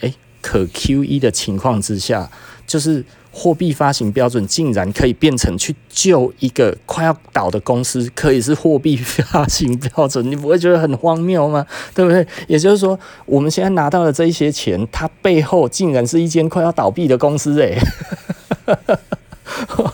[0.00, 2.30] 诶，可 QE 的情况之下，
[2.66, 3.04] 就是。
[3.30, 11.64] 货币发行标准竟然可以变成去救一个快要倒的公司，可以是货币发行标准， 你不会觉得很荒谬吗？
[11.94, 12.26] 对不对？
[12.48, 17.78] 也就是说，我们现在拿到的这一些钱，它背后竟然是一间快要倒闭的公司，欸，
[18.66, 18.98] 诶。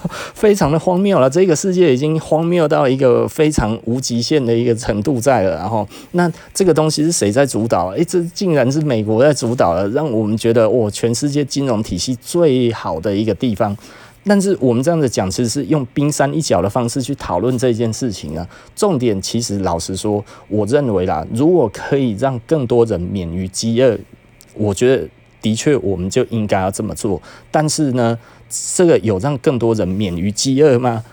[0.44, 5.52] 非常的荒谬了，这个世界已经荒谬到一个非常无极限的一个程度在了。
[5.52, 7.86] 然后，那这个东西是谁在主导？
[7.96, 13.74] 诶，这竟然是美国在主导了，让我们觉得哇，全世界金融体系最好的一个地方。
[14.26, 18.46] 但是我们这样子讲，其实是用冰山一角的方式去讨论这件事情啊。
[18.76, 23.98] 重点其实老实说，我认为啦，如果可以让更多人免于饥饿，
[24.52, 25.08] 我觉得
[25.40, 27.22] 的确我们就应该要这么做。
[27.50, 28.18] 但是呢，
[28.76, 31.04] 这个有让更多人免于饥饿吗？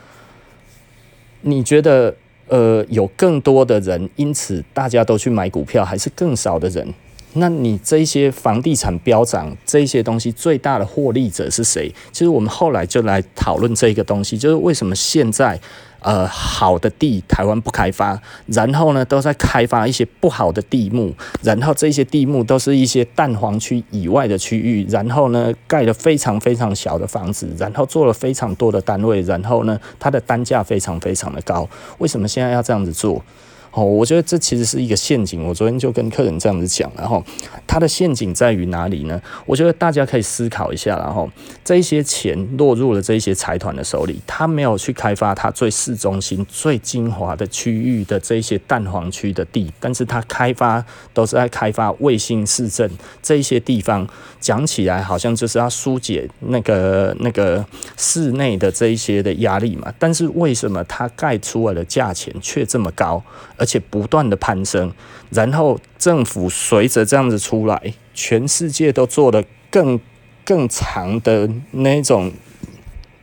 [1.41, 2.15] 你觉得，
[2.47, 6.93] 呃，有更多的人因此大家都去买股票，还是更少的人？
[7.33, 11.93] 那你这些房地产飙涨这些东西最大的获利者是谁？
[12.11, 15.59] 其实我们后来就来讨论这个东西，就是为什么现在。
[16.03, 21.13] 呃，好的地台湾不开发，然后呢，都在开发一些不好的地目，
[21.43, 33.23] 然后这些地目都是一些蛋黄区以外的区域，然后呢，盖了非常非常小的房子，然后做了非常多的单位，然后呢，它的单价非常非常的高，为什么现在要这样子做？
[33.71, 35.45] 哦，我觉得这其实是一个陷阱。
[35.45, 37.23] 我昨天就跟客人这样子讲，然后
[37.65, 39.21] 它的陷阱在于哪里呢？
[39.45, 41.29] 我觉得大家可以思考一下，然后
[41.63, 52.89] 这一些钱落入了这一些财团的手里，他没有去开发他最市中心、最精华的区域的这一些蛋黄区的地，但是他开发都是在开发卫星市政
[53.21, 54.05] 这一些地方，
[54.41, 59.93] 讲起来好像就是要疏解那个那个市内的这一些的压力嘛。
[59.97, 63.23] 但是为什么他盖出来的价钱却这么高？
[63.61, 64.91] 而且不断的攀升，
[65.29, 69.99] 然后政府随着这样子出来，全世界都做了更
[70.43, 72.31] 更长的那种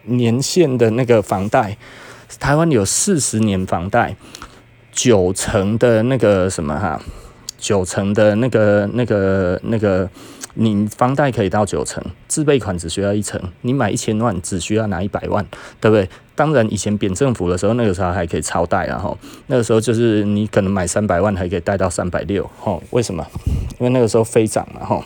[0.04, 1.76] 年限的那个房贷，
[2.38, 4.14] 台湾有四十年房贷，
[4.92, 7.02] 九成的那个什么哈，
[7.58, 10.08] 九成的那个那个那个，
[10.54, 15.44] 你房贷可以到九成，自备款只需要一成，你买一千万只需要拿一百万，
[15.80, 16.08] 对不对？
[16.38, 23.26] 当然，以前扁政府的时候，那个时候还可以超贷，然后那个时候就是你可能买三百万还可以贷到三百六，吼，为什么？
[23.80, 25.02] 因为那个时候飞涨嘛，吼，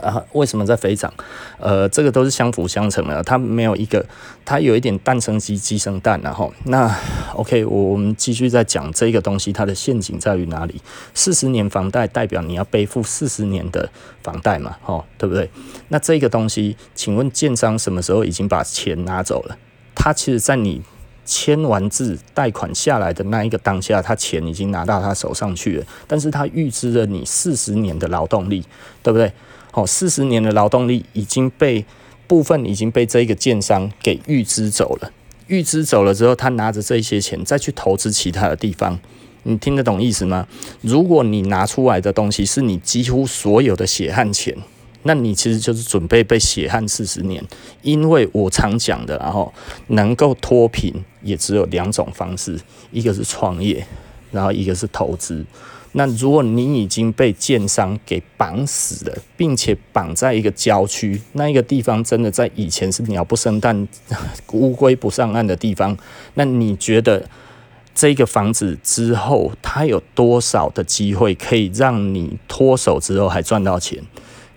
[0.00, 1.12] 啊，为什么在飞涨？
[1.58, 4.02] 呃，这个都是相辅相成的，它没有一个，
[4.46, 6.90] 它有一点蛋生鸡，鸡生蛋，然后那
[7.34, 10.80] OK，我们继续再讲这个东西，它的陷阱在于哪里？
[11.12, 13.90] 四十年房贷代表你要背负四十年的
[14.22, 15.50] 房贷嘛，吼，对不对？
[15.88, 19.58] 那这个东西，请问建商什么时候已经把钱拿走了？
[20.02, 20.80] 他其实，在你
[21.26, 25.86] 签完字、贷款下来的那一个当下，他钱已经拿到他手上去了。
[26.08, 28.64] 但是他预支了你四十年的劳动力，
[29.02, 29.30] 对不对？
[29.72, 31.84] 哦，四十年的劳动力已经被
[32.26, 35.12] 部分已经被这个建商给预支走了。
[35.48, 38.98] 预支走了之后，他拿着这些钱再去投资其他的地方，
[39.42, 40.48] 你听得懂意思吗？
[40.80, 44.56] 如果你拿出来的东西是你几乎所有的血汗钱，
[45.02, 47.42] 那你其实就是准备被血汗四十年。
[47.82, 49.52] 因为我常讲的，然后
[49.88, 52.58] 能够脱贫也只有两种方式，
[52.90, 53.86] 一个是创业，
[54.30, 55.44] 然后一个是投资。
[55.92, 63.88] 那如果你已经被建商给绑死了，并且绑在一个郊区，那一个地方真的在以前是鸟不生蛋、
[64.52, 65.96] 乌龟不上岸的地方，
[66.34, 67.28] 那你觉得
[67.92, 74.00] 这个房子之后它有多少的机会可以让你脱手之后还赚到钱？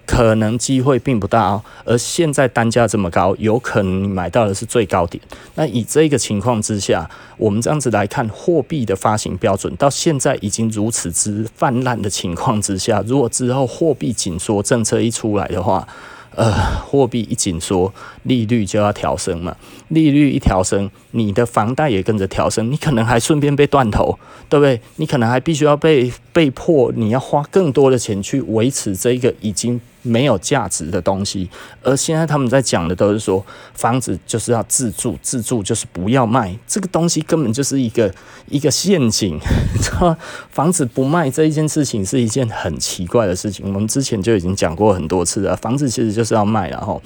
[0.06, 5.24] 可能机会并不大哦，而现在单价这么高，有可能你买到的是最高点。
[5.56, 15.88] 那以这个情况之下，我们这样子来看，货币的发行标准到现在已经如此之泛滥的情况之下，如果之后货币紧缩政策一出来的话，
[16.36, 16.52] 呃，
[16.86, 19.56] 货币一紧缩，利率就要调升嘛。
[19.88, 24.82] 利率一调升，你的房贷也跟着调升，你可能还顺便被断头，对不对？
[24.98, 29.80] 你可能还必须要被被迫，你要花更多的钱去维持这个已经。
[30.04, 31.50] 没有价值的东西，
[31.82, 38.14] 而现在他们在讲的都是说，房子就是要自住，自住就是不要卖，这个东西根本就是一个
[38.48, 39.40] 一个陷阱，
[39.82, 40.18] 知道吗？
[40.52, 47.02] 房子不卖这一件事情是一件很奇怪的事情，我们之前就已经讲过很多次了，房子其实就是要卖，然后。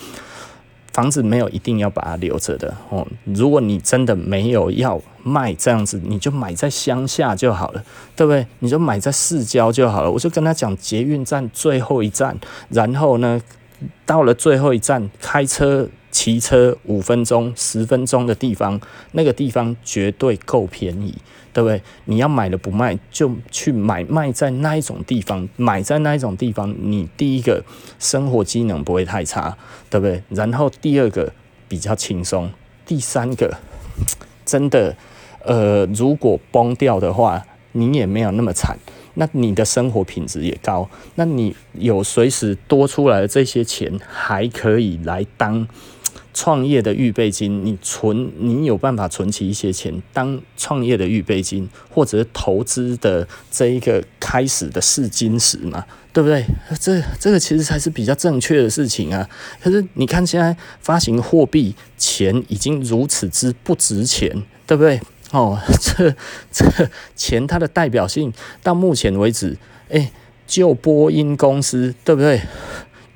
[0.98, 3.06] 房子没有一定要把它留着的哦。
[3.26, 7.84] 如果你真的没有要卖这样子，你就买在乡下就好了，
[8.16, 8.44] 对不对？
[8.58, 10.10] 你就买在市郊就好了。
[10.10, 12.36] 我就跟他讲，捷运站最后一站，
[12.70, 13.40] 然后呢，
[14.08, 21.14] 到了最后一站，开车、骑车五分钟、十分钟的地方，那个地方绝对够便宜。
[21.54, 21.82] 对不对？
[22.06, 27.64] 你要买了不卖，就去买卖在那一种地方，买在那一种地方，你第一个
[27.98, 29.58] 生活机能不会太差，
[29.90, 30.22] 对不对？
[30.30, 31.34] 然后第二个
[31.68, 32.52] 比较轻松，
[32.86, 33.58] 第三个
[34.46, 34.96] 真的，
[35.44, 38.78] 呃，如果崩掉的话，你也没有那么惨，
[39.16, 45.68] 那你的生活品质也高，那你有随时多出来的这些钱，还可以来当。
[46.40, 56.46] 创业的预备金，你存，你有办法存起一些钱当创业的预备金，或者投资的这一个开始的试金石嘛，对不对？
[56.80, 59.28] 这这个其实才是比较正确的事情啊。
[59.60, 65.02] 可是你看现在发行货币，钱已经如此之不值钱，对不对？
[65.32, 66.16] 哦， 这
[66.52, 69.58] 这钱它的代表性到目前为止，
[69.90, 70.12] 哎，
[70.46, 72.40] 就波音公司，对不对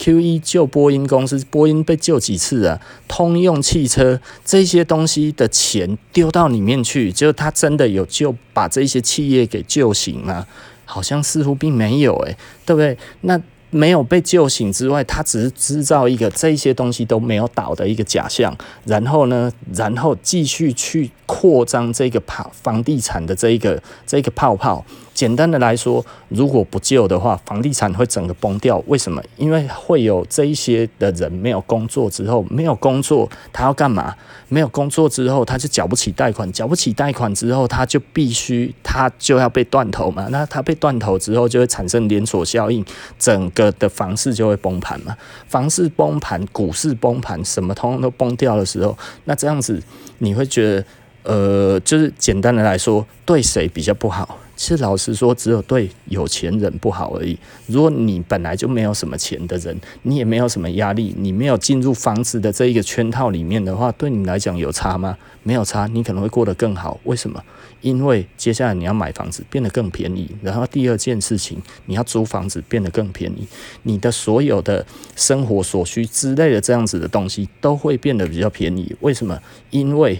[0.02, 0.40] ？Q.E.
[0.40, 2.82] 救波音公司，波音被救几次啊？
[3.08, 10.48] 通用汽车这些东西的钱丢到里面去，就他真的有救把这些企业给救醒吗？
[10.86, 12.36] 好像似乎并没有诶、
[12.66, 12.98] 对不对？
[13.22, 18.54] 那没有被救醒之外，他只是制造一个这些东西都没有倒的一个假象，
[18.86, 24.84] 然后呢，然后继续去扩张这个泡房地产的这一个这个泡泡。
[25.22, 28.84] 简单的来说，如果不救的话，房地产会整个崩掉。
[28.88, 29.22] 为什么？
[29.38, 34.16] 因为会有这一些的人没有工作之后，没有工作，他要干嘛？
[34.50, 40.28] 没有工作之后，他就缴不起贷款，缴不起贷款之后，他就必须，他就要被断头嘛。
[40.32, 42.84] 那他被断头之后，就会产生连锁效应，
[43.20, 45.16] 整个的房市就会崩盘嘛。
[45.46, 49.80] 房市崩盘，股市崩盘，什么通通都崩掉的时候，那这样子
[50.18, 50.86] 你会觉得，
[51.22, 54.40] 呃，就是简单的来说，对谁比较不好？
[54.63, 57.36] 是老实说，只有对有钱人不好而已。
[57.65, 65.17] 如果你本来就没有什么钱的人，你也没有什么压力，你没有进入房子的这一个圈套里面的话，对你来讲有差吗？
[65.41, 67.00] 没有差，你可能会过得更好。
[67.06, 67.43] 为什么？
[67.82, 73.47] 因为接下来你要买房子变得更便宜，然后第二件事情，你要租房子变得更便宜，
[73.82, 78.95] 你的所有的生活所需之类的这样子的东西都会变得比较便宜。
[79.00, 79.41] 为什么？
[79.71, 80.15] 因为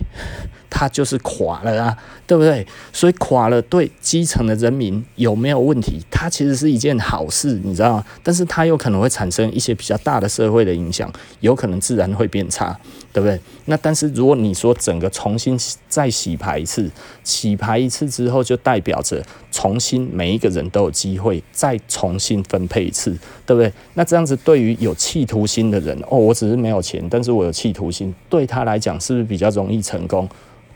[0.72, 2.66] 它就是垮了啊，对不对？
[2.94, 6.00] 所以垮了，对基层的人民有没有问题？
[6.10, 8.06] 它其实是一件好事，你知道吗？
[8.24, 12.76] 但是它有可能会产生一些比较大的社会的影响，有可能自然会变差，
[13.12, 13.38] 对不对？
[13.66, 16.90] 那但是如果你说整个重新再洗牌一次，
[17.24, 23.12] 洗牌一次之后，就代表着重新每一个人都有机会再重新分配一次，
[23.46, 23.72] 对不对？
[23.96, 30.28] 那这样子对于有企图心的人，哦，我只是没有钱，但是我有企图心，对他来讲是不是比较容易成功？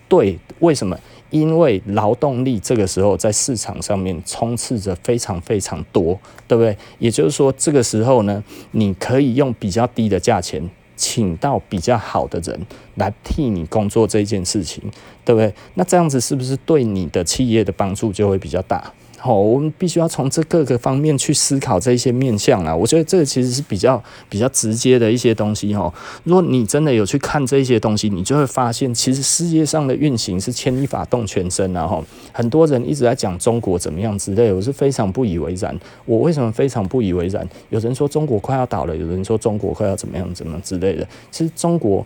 [0.07, 0.97] 对，为什么？
[1.31, 6.77] 因为劳动力这个时候在市场上面充斥着非常非常多，对不对？
[6.99, 8.41] 也就是说，这个时候呢，
[8.71, 12.57] 你可以用比较低的价钱请到比较好的人
[12.95, 14.81] 来替你工作这件事情，
[15.25, 15.53] 对不对？
[15.73, 18.93] 那这样子是不是对你的企业的帮助就会比较大？
[19.25, 22.75] 好，我们必须要从这各个方面去思考这一些面向啊。
[22.75, 23.99] 我觉得这个其实是比较
[24.29, 25.91] 比较直接的一些东西哈。
[26.25, 31.87] 如果你真的有去看这些东西，你就会发现，其实世界上的运行是牵一发动全身啊。
[31.87, 31.99] 哈，
[32.31, 35.75] 很多人一直在讲中国怎么样之类，我是非常不以为然。
[36.05, 37.49] 我为什么非常不以为然？
[37.71, 41.07] 有人说中国快要倒了，有人说中国快要怎么样怎么样之类的。
[41.31, 42.05] 其实中国。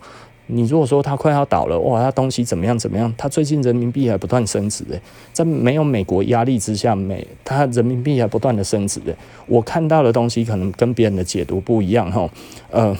[0.51, 3.13] 你如果说它快要倒了，哇，它东西怎么样怎么样？
[3.15, 4.99] 它最近人民币还不断升值诶，
[5.31, 9.15] 在没有美国压力之下，美它人民币还不断的升值诶。
[9.45, 12.29] 我看到的东西可能跟别人的解读不一样哈，
[12.71, 12.95] 呃，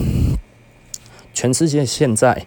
[1.34, 2.46] 全世界现在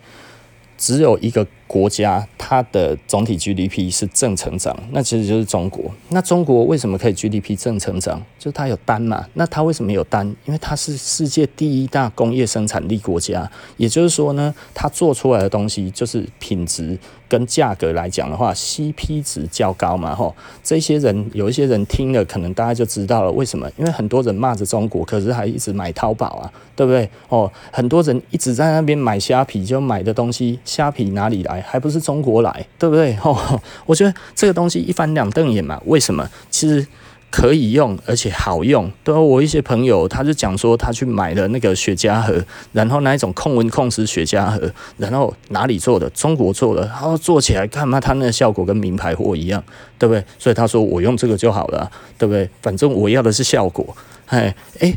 [0.79, 1.47] 只有一个。
[1.73, 5.91] 国家它的总体 GDP 是正成长，那其实就是中国。
[6.11, 8.21] 那中国为什么可以 GDP 正成长？
[8.39, 9.27] 就是它有单嘛。
[9.33, 10.27] 那它为什么有单？
[10.45, 13.51] 因为它是世界第一大工业生产力国家。
[13.79, 20.15] 也就是说呢，它做出来的东西就是品质跟价格来讲的话，CP 值较高嘛。
[20.15, 23.67] 吼，这些人有一些人听了，可能大家就知道了为什么。
[23.79, 27.09] 因为很多人骂着中国，可是还一直买淘宝啊，对不对？
[27.31, 31.62] 哦，很多人一直在那边买虾皮，就买的东西，虾皮哪里来？
[31.67, 33.17] 还不是中国来，对不对？
[33.23, 35.81] 哦，我觉得这个东西一翻两瞪眼嘛。
[35.87, 36.29] 为什么？
[36.51, 36.87] 其实
[37.31, 38.91] 可以用，而且好用。
[39.03, 46.09] 对，我一些朋友，他就讲说，他去买了那个雪茄盒，然后那一种控温控湿雪茄盒，然后哪里做的？
[46.11, 49.63] 中国做的，然后做起来干嘛，他那个效果跟名牌货一样，
[49.99, 50.23] 对不对？
[50.39, 52.49] 所以他说我用这个就好了，对不对？
[52.61, 53.97] 反正我要的是效果。
[54.27, 54.93] 哎哎。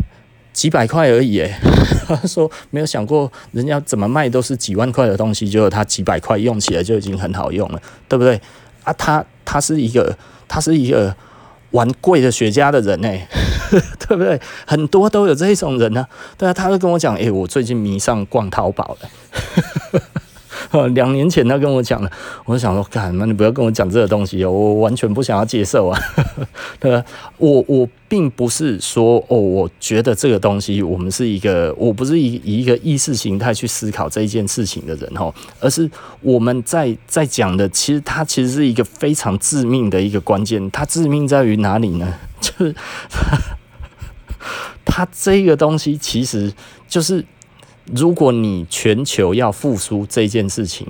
[0.55, 1.59] 几百块而已，哎，
[2.07, 8.39] 他说没有想过人家怎么卖都是几万块的东西，就他几百块用起来就已经很好用了，对不对？
[8.85, 11.13] 啊，他他是一个他是一个
[11.71, 13.27] 玩贵的雪茄的人诶，
[14.07, 14.39] 对不对？
[14.65, 20.01] 很多都有这种人呢，对啊，他就跟我讲，诶，我最近迷上逛淘宝了。
[20.93, 22.11] 两年前他跟我讲了，
[22.45, 25.99] 我想说，干嘛你不要跟我讲这个东西哦，我完全不想要接受啊。
[26.79, 27.03] 对吧？
[27.37, 35.89] 我我并不是说哦，我觉得这个东西我们是一个，我不是以以一个意识形态去思考这一件事情的人哈，而是
[36.21, 40.69] 我们在在讲的，其实它其实是一个非常致命的一个关键。
[40.71, 42.13] 它致命在于哪里呢？
[42.41, 42.75] 就是
[44.83, 46.53] 它这个东西其实
[46.87, 47.23] 就是。
[47.93, 50.87] 如果你全球要复苏这件事情，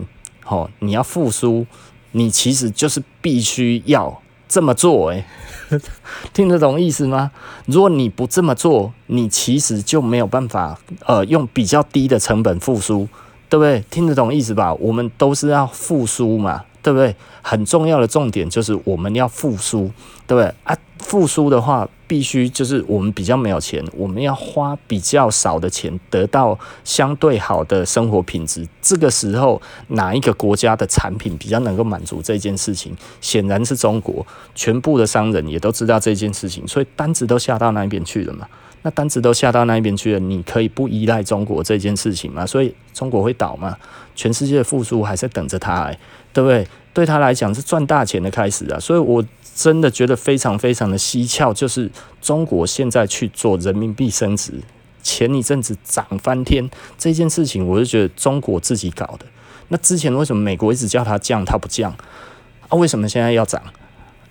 [0.47, 1.65] 哦，你要复苏，
[2.11, 5.25] 你其实就是必须要这么做，诶，
[6.33, 7.31] 听得懂意思吗？
[7.65, 13.07] 如果你不这么做，你其实就没有办法，呃，用比较低的成本复苏，
[13.49, 13.83] 对不对？
[13.89, 14.73] 听得懂意思吧？
[14.75, 16.63] 我们都是要复苏嘛。
[16.85, 17.15] 对不对？
[17.41, 19.91] 很重要的重点就是我们要复苏，
[20.27, 20.53] 对不对？
[20.63, 28.67] 啊，复苏的话，必须就是我们比较没有钱，我们要花比较少的钱，得到相对好的生活品质。
[28.83, 32.95] 这个时候，哪一个国家的产品比较能够满足这件事情？
[33.19, 34.23] 显然是中国。
[34.53, 38.47] 全部的商人也都知道这件事情，所以单子都下到那边去了嘛。
[38.83, 42.45] 那单子都下到那边去了，你可以不依赖中国这件事情吗？
[42.45, 43.75] 所以中国会倒吗？
[44.13, 45.99] 全世界的复苏还在等着他，欸，
[46.35, 46.67] 对不对？
[46.93, 48.77] 对他来讲是赚大钱的开始啊！
[48.77, 49.23] 所以我
[49.55, 51.89] 真的觉得非常非常的蹊跷，就是
[52.21, 54.51] 中国现在去做人民币升值，
[55.01, 59.25] 前一阵子涨翻天这件事情，我是觉得中国自己搞的。
[59.69, 61.89] 那之前为什么美国一直叫他降，他不降
[62.67, 62.75] 啊？
[62.77, 63.61] 为什么现在要涨？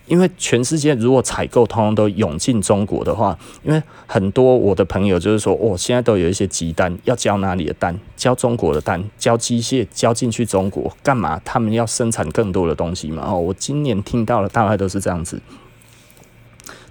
[0.07, 11.41] 因为全世界如果采购通通都涌进中国的话，因为很多我的朋友就是说，哦，现在都有一些急单要交哪里的单，交中国的单，交机械交进去中国干嘛？
[11.45, 13.25] 他们要生产更多的东西嘛。
[13.27, 15.41] 哦，我今年听到了，大概都是这样子。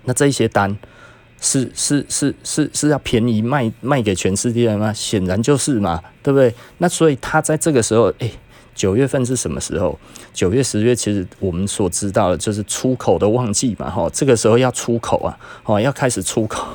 [0.06, 0.76] 那这些单
[1.40, 4.92] 是是是是是要便宜卖卖给全世界的吗？
[4.92, 6.54] 显然就是嘛，对不对？
[6.80, 8.32] 那所以他在这个时候，诶。
[8.76, 9.98] 九月份是什么时候？
[10.34, 16.68] 九月、十月，其实我们所知道的就是出口的旺季嘛，哈，这个时候要出口啊，哦，要开始出口。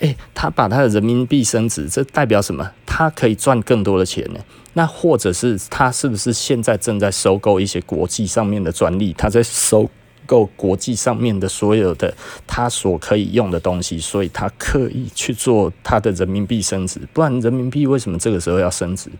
[0.00, 2.70] 诶，他把他的人民币升值，这代表什么？
[2.86, 4.40] 他可以赚更多的钱呢？
[4.72, 9.12] 那或者是他是不是现在正在收购一些国际上面的专利？
[9.12, 9.90] 他在收。
[10.30, 12.14] 够国际上面的所有的
[12.46, 19.10] 他所可以用的东西，所以他刻意去做他的人民币升值，不然人民币为什么这个时候要升值？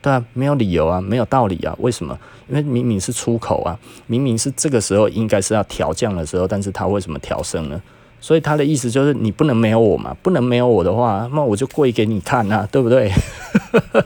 [0.00, 2.18] 对啊，没有理由啊，没有道理啊，为什么？
[2.48, 7.82] 因为明明是出口啊，明明是这个时候应该是要调降的时候，但是他为什么调升呢？
[8.24, 13.12] 所以他的意思就是你不能没有我嘛，不能没有我的话，那我就跪给你看啊，对不对？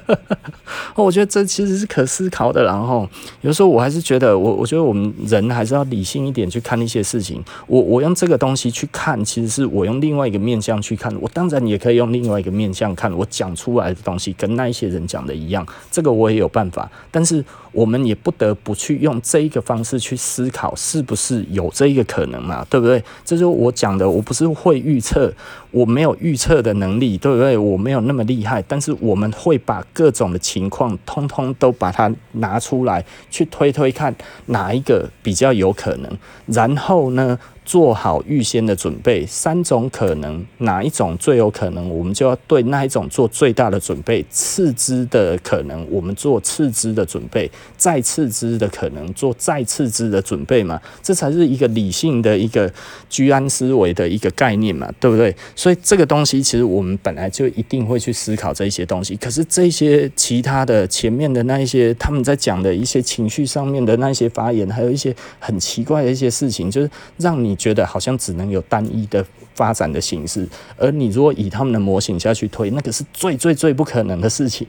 [0.96, 2.64] 我觉得这其实是可思考的。
[2.64, 3.08] 然后
[3.42, 7.40] 有时候我还是觉得，我我觉得我们人还是要理性一点去看一些事情。
[7.68, 11.14] 我我用这个东西去看，其实是我用另外一个面向去看。
[11.20, 16.90] 我当然也可以用另外一个面向看，我讲出来的东西跟那一些人讲的一样，这个我也有办法。
[17.12, 17.44] 但是
[17.78, 22.66] 我们也不得不去用这一个方式去思考，是不是有这一个可能嘛？
[22.68, 22.98] 对不对？
[23.24, 25.32] 这就是我讲的，我不是会预测。
[25.70, 27.56] 我没有预测的能力，对不对？
[27.56, 34.14] 我没有那么厉害，但是我们会把各种的情况通通都把它拿出来，去推推看
[34.46, 36.10] 哪一个比较有可能，
[36.46, 44.24] 然后呢，做好预先的准备，三种可能，哪一种最有可能，我们就要对那一种做最大的准备。
[44.30, 47.46] 次之的可能，我们做次之的准备；
[47.76, 50.80] 再次之的可能，做再次之的准备嘛。
[51.02, 52.72] 这才是一个理性的一个
[53.10, 55.34] 居安思危的一个概念嘛，对不对？
[55.59, 59.14] 所以这个东西其实我们本来就一定会去思考这些东西。
[59.16, 67.59] 可是这些其他的前面的那一些他们在讲的一些情绪上面的那些发言，还有一些很奇怪的一些事情，就是让你。
[67.59, 74.64] 觉得好像只能有单一的发展的形式，而你如果以他们的模型下去推，那个是最最最不可能的事情。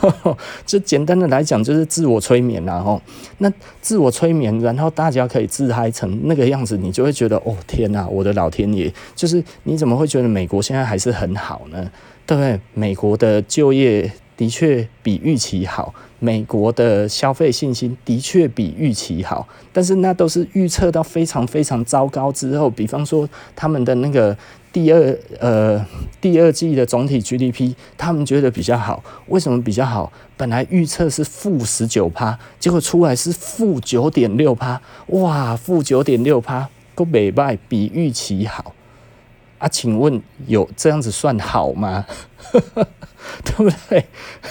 [0.66, 3.00] 就简单的来讲，就是自我催眠，然后
[3.38, 8.92] 那自我催眠，然后大家可以自嗨成那个样子，你就会觉得哦天哪，我的老天爷！
[9.14, 11.90] 就是你怎么会觉得美国现在还是很好呢？
[12.26, 12.60] 对不对？
[12.72, 15.94] 美国的就业的确比预期好。
[16.20, 22.70] 美国的消费信心的确比预期好，但是那都是预测到非常非常糟糕之后。
[22.70, 24.34] 比方说，他们的那个
[24.74, 25.86] 第二呃
[26.20, 29.04] 第二季的总体 GDP，他们觉得比较好。
[29.28, 30.12] 为什么比较好？
[30.36, 34.82] 本来预测是负十九趴，结果出来是负九点六趴。
[35.06, 38.74] 哇，负九点六趴，够美败，比预期好
[39.58, 39.68] 啊？
[39.68, 42.04] 请问有这样子算好吗？
[43.44, 44.04] 对不对？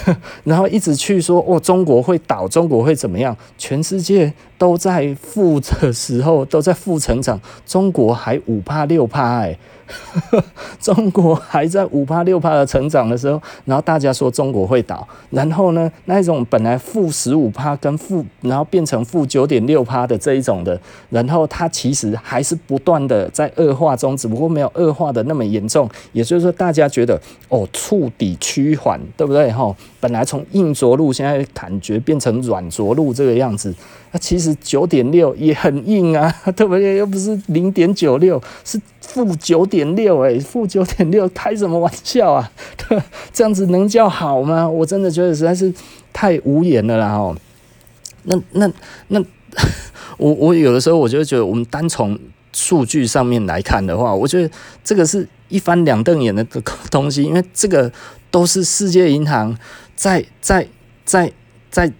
[0.44, 3.36] 然后一直去说哦，中国会倒，中国会怎么样？
[3.58, 9.58] 全世界都在负的时候，都在负成长，中国还五趴六趴哎。
[10.80, 20.78] 中国还在五趴六趴的成长的时候，然后大家说中国会倒，然后呢，那一种本来负十五趴跟负，然后变成负九点六趴的这一种的，
[21.10, 25.88] 然后它其实还是不断的在恶化中，只不过没有恶化的那么严重。
[26.12, 29.50] 也就是说，大家觉得哦，触底趋缓，对不对？
[29.50, 29.74] 哈，
[30.04, 33.74] 本来从硬着陆，现在感觉变成软着陆这个样子。
[34.12, 36.98] 那其实九点六也很硬啊， 特别？
[36.98, 42.52] 又不是零点九六，是负九点六，哎，负九点六，开什么玩笑啊？
[43.32, 44.68] 这样子能叫好吗？
[44.68, 45.72] 我真的觉得实在是
[46.12, 47.14] 太无言了啦！
[47.14, 47.34] 哦，
[48.24, 48.70] 那那
[49.08, 49.24] 那，
[50.18, 52.18] 我我有的时候我就觉得，我们单从
[52.52, 56.44] 数据上面来看的话，我觉得这个是一翻两瞪眼的
[56.90, 57.90] 东西，因为这个
[58.30, 59.56] 都是世界银行
[59.94, 60.66] 在在
[61.04, 61.32] 在
[61.70, 61.92] 在。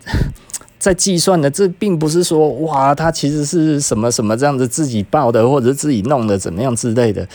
[0.77, 7.27] 在计算的，这并不是说哇，它其实是什么什么这样子自己报的，或者是自己弄的怎么样之类的。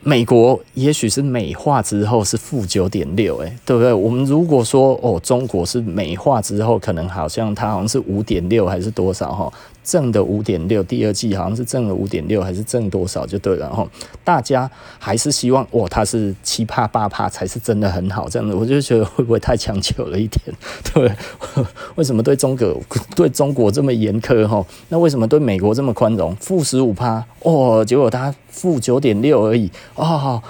[0.00, 3.92] 美国也许是美化之后是负九点六，诶，对不对？
[3.92, 9.52] 我们如果说哦，中国是美化之后，可能好像它好像是五点六还是多少哈？
[9.88, 13.72] 正的五点六，第二季好像是正的五点六，还是正多少就对了。
[13.74, 13.88] 哈
[14.22, 18.28] 大家还是希望，哇，它是七趴八趴才是真的很好。
[18.28, 20.54] 这样子，我就觉得会不会太强求了一点？
[20.92, 21.10] 对，
[21.96, 22.76] 为什么对中国
[23.16, 24.46] 对中国这么严苛？
[24.46, 26.36] 哈，那为什么对美国这么宽容？
[26.36, 30.42] 负十五趴，哦，结果它负九点六而已，哦。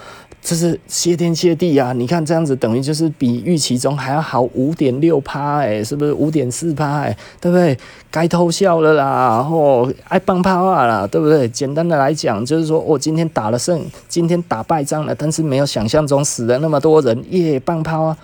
[0.48, 1.92] 这是谢天谢地啊！
[1.92, 7.00] 你看这样子，等于就是比预期中还要好五点六趴，哎，是不是五点四趴？
[7.00, 7.76] 哎，对不对？
[8.10, 9.04] 该偷笑了啦，
[9.36, 11.46] 然后爱放炮啊啦，对不对？
[11.48, 13.78] 简单的来讲，就是说我、今天打了胜，
[14.08, 18.16] 今天打败仗了，但是没有想象中死了那么多人，耶，放炮啊！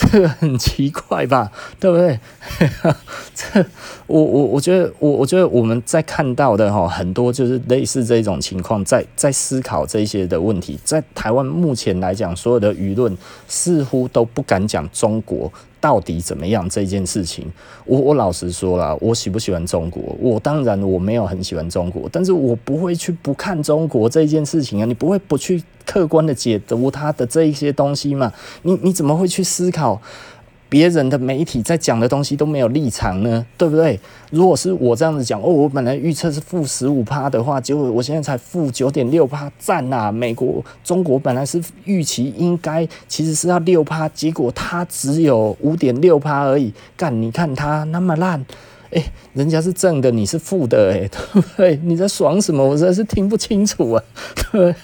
[0.00, 2.18] 这个很奇怪吧，对不对？
[3.34, 3.64] 这
[4.06, 15.52] 我我我觉得我我觉得我们在看到的哈很多就是类似这种情况，在在思考这些的问题，在台湾目前来讲，所有的舆论似乎都不敢讲中国。
[15.80, 17.46] 到底怎么样这件事情？
[17.86, 20.14] 我我老实说了，我喜不喜欢中国？
[20.20, 24.84] 我当然我没有很喜欢中国，但是我不会去不看中国这件事情啊！
[24.84, 28.32] 你不会不去客观的解读它的这一些东西嘛？
[28.62, 30.00] 你你怎么会去思考？
[30.70, 34.00] 别人的媒体在讲的东西都没有立场呢，对不对？
[34.30, 40.12] 如果是我这样子讲，哦，我本来预测是负十五趴的话，结果我现在才负九点六趴，赞呐！
[40.12, 48.42] 美国、中国本来是预期应该其实是要六趴，结果它只有五点六趴而已，干，你看它那么烂。
[48.92, 51.80] 哎、人家是正的，你是负的、欸，哎， 对不对？
[51.84, 52.64] 你在爽什么？
[52.66, 54.02] 我实在是听不清楚啊。
[54.50, 54.74] 对，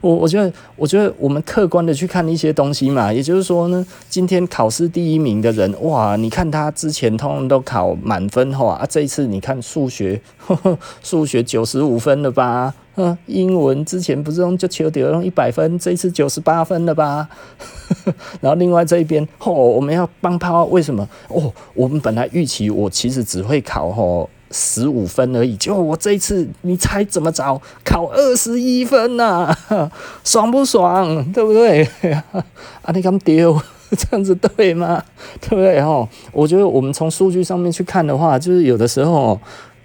[0.00, 10.20] 我我觉得，我觉得我们客观的去看一些东西嘛，也就是说呢，今天考试第一名的人，哇，你看他之前通通都考满分，哈啊，这一次你看数学，
[11.02, 12.74] 数学九十五分了吧？
[13.00, 17.28] 嗯，英文之前不是用就求得用一百分，这一次九十八分了吧？
[18.42, 21.08] 然后另外这一边，哦，我们要帮他，为什么？
[21.28, 27.62] 哦，我们本来预期我其实只会考哦十五分而已，就我这一次，你猜怎么着？
[27.84, 29.92] 考二十一分呐、啊，
[30.24, 31.24] 爽不爽？
[31.32, 31.84] 对不对？
[32.82, 33.56] 啊，你敢丢？
[33.96, 35.00] 这样子对吗？
[35.40, 35.78] 对不对？
[35.78, 39.38] 哦，我觉得我们从数据上面去看的话，就是有的时候。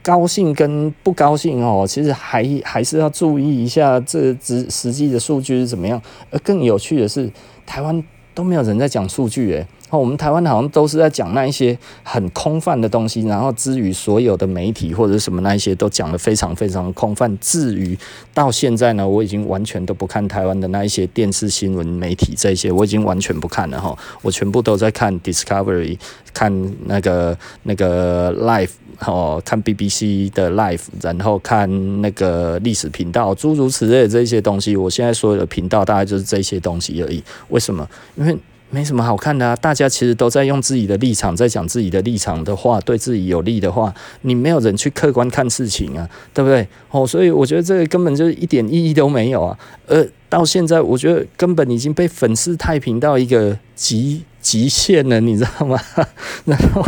[0.03, 5.99] 高兴跟不高兴哦，其实还还是要注意一下这实实际的数据是怎么样。
[6.29, 7.31] 而更有趣的是，
[7.65, 8.03] 台湾
[8.35, 9.65] 都没有人在讲数据诶。
[9.93, 17.37] 哦，我们台湾好像都是在讲那一些很空泛的东西，然后至于所有的媒体或者什么那一些都讲得非常非常空泛。
[17.39, 17.95] 至于
[18.33, 23.95] 到现在呢，我已经完全都不看台湾的那一些电视新闻媒体这些，我已经完全不看了哈。
[24.23, 25.99] 我全部都在看 Discovery，
[26.33, 26.51] 看
[26.85, 28.71] 那个那个 Live
[29.05, 34.75] 哦，看 BBC 的 Live，然后看那个历史频道，诸如此类的这些东西。
[34.75, 37.23] 我现在所有的频道大概就是这些东西而已。
[37.49, 37.87] 为什么？
[38.15, 38.35] 因为
[38.73, 46.67] 没什么好看的啊，大家其实都在用自己的立场在讲自己的立场的话，对自己有利的话，你没有人去客观看事情啊，对不对？
[46.89, 50.03] 哦，所以我觉得这个根本就一点意义都没有啊，呃。
[50.33, 55.79] 到现在，我觉得根本已经被粉饰太平到一个极极限了，你知道吗？
[56.45, 56.83] 然后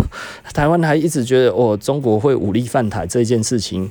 [0.54, 3.90] 台湾还一直觉得哦，中国会武力犯台这件事情，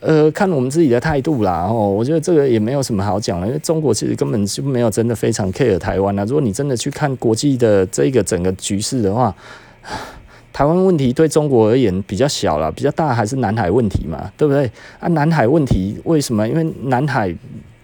[0.00, 1.66] 呃，看我们自己的态度啦。
[1.70, 6.24] 哦，我觉得这个也没有什么好讲的，因为中国其实根本就没有真的非常 care 台湾啊。
[6.24, 9.34] 如果你真的去看国际的这个整个局势的话，
[10.52, 14.68] 台湾问题对中国而言比较小了，比较大还是南海问题嘛，对不对？
[14.98, 16.46] 啊，南海问题为什么？
[16.48, 17.32] 因为南海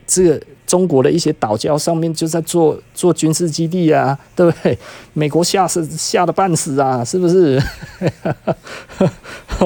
[0.06, 0.40] 这个。
[0.70, 4.78] 中国的一些岛礁上面就在做做军事基地啊，对不对？
[5.14, 7.60] 美国吓死吓得半死啊，是不是？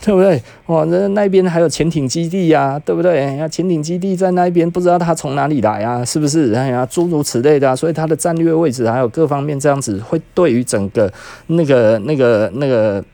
[0.00, 0.40] 对不对？
[0.66, 3.36] 哇，那那边还有潜艇基地呀，对不对？
[3.36, 6.52] 呀，潜艇基地在那边，不知道他从哪里来啊，是不是？
[6.54, 11.12] 哎呀，诸如此类的，所以它的战略位置还有各方面这样子，会对于整个
[11.48, 13.04] 那个那个那个。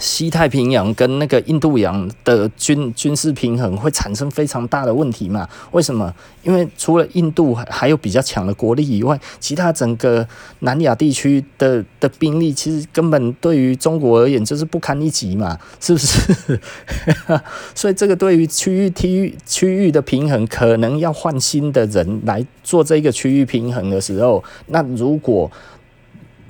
[0.00, 5.48] 西太平洋跟那个印度洋的军军事平衡会产生非常大的问题嘛？
[5.72, 6.12] 为什么？
[6.42, 10.26] 因为除了印度还有比较强的国力以外，其他整个
[10.60, 16.60] 南亚地区的的兵力其实根本对于中国而言就是不堪一击嘛，是不是？
[17.74, 25.50] 所以这个对于区域区域区域的平衡，可能要换新的人来做这个区域平衡的时候，那如果。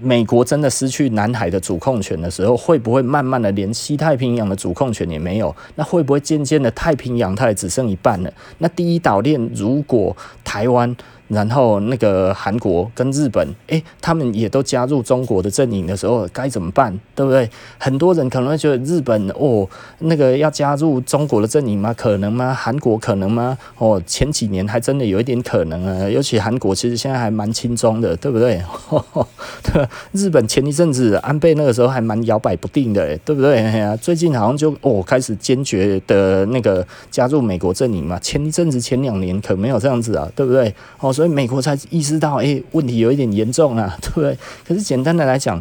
[0.00, 5.54] 美国真的失去南海的主控权的时候，会不会慢慢的连西太平洋的主控权也没有？
[5.74, 8.32] 那会不会渐渐的太平洋它也只剩一半了？
[8.58, 10.96] 那第一岛链如果台湾。
[11.28, 16.98] 然后那个韩国跟日本，诶，他们也都加入中国的阵营的时候，该怎么办？
[17.14, 17.48] 对不对？
[17.78, 19.68] 很多人可能会觉得日本哦，
[19.98, 21.92] 那个要加入中国的阵营吗？
[21.94, 22.54] 可能吗？
[22.54, 23.56] 韩国可能吗？
[23.76, 28.58] 哦，前几年还真的有一点可能啊，尤其韩国其实现在还蛮轻松的，对不对？
[28.88, 29.28] 呵呵
[29.62, 33.58] 对，日本前一阵子安倍那个时候还蛮摇摆不定的，对不对？
[33.58, 40.74] 哎呀，最近好像就哦开始坚决的那个加入美国阵营嘛，前一阵子前两年可没有这样子啊，对不对？
[41.00, 41.12] 哦。
[41.18, 44.38] 所以美国才意识到，诶、问题有一点严重啊， 对不对？
[44.64, 45.60] 可是简单的来讲，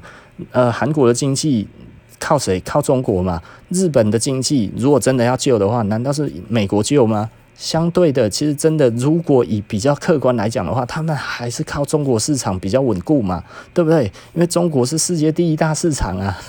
[0.52, 1.68] 呃，韩国的经济
[2.20, 2.60] 靠谁？
[2.60, 3.42] 靠中国嘛。
[3.70, 7.28] 日本的经济如果真的要救的话，难道是美国救吗？
[7.58, 13.44] 相对的，其实真的，如果以比较客观来讲的话，他们还是靠中国市场比较稳固嘛，
[13.74, 14.06] 对不对？
[14.36, 16.38] 因为中国是世界第一大市场啊。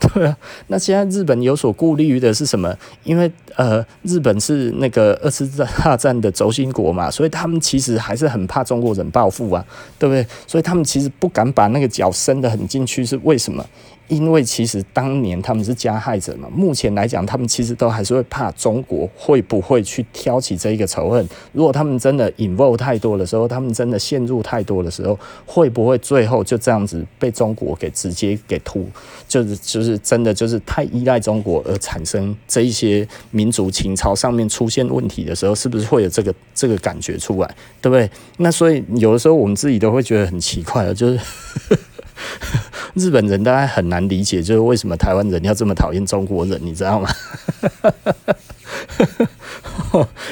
[0.00, 2.76] 对啊，那现在日本有所顾虑的是什么？
[3.04, 5.48] 因为呃，日本是那个二次
[5.82, 9.64] 大战的轴心国嘛，所以他们其实还是很怕中国人报复啊，
[9.98, 10.26] 对不对？
[10.46, 13.64] 所以他们其实不敢把那个脚伸得很进去，是为什么？
[14.10, 21.26] 因为其实当年他们是加害者嘛，目前来讲，他们其实都还是会怕中国会不会去挑起这一个仇恨。
[21.52, 28.84] 如果他们真的 involve 太多的时候，他们真的陷入太多的时候，会不会最后就这样子被中国给直接给突？
[29.28, 37.46] 就是就是真的就是太依赖中国而产生这一些民族情操上面出现问题的时候，是不是会有这个这个感觉出来？
[37.80, 38.10] 对不对？
[38.38, 41.20] 那所以有的时候我们自己都会觉得很奇怪啊，就是。
[42.94, 47.08] 日本人大概很难理解，就是为什么台湾人要这么讨厌中国人，你知道吗？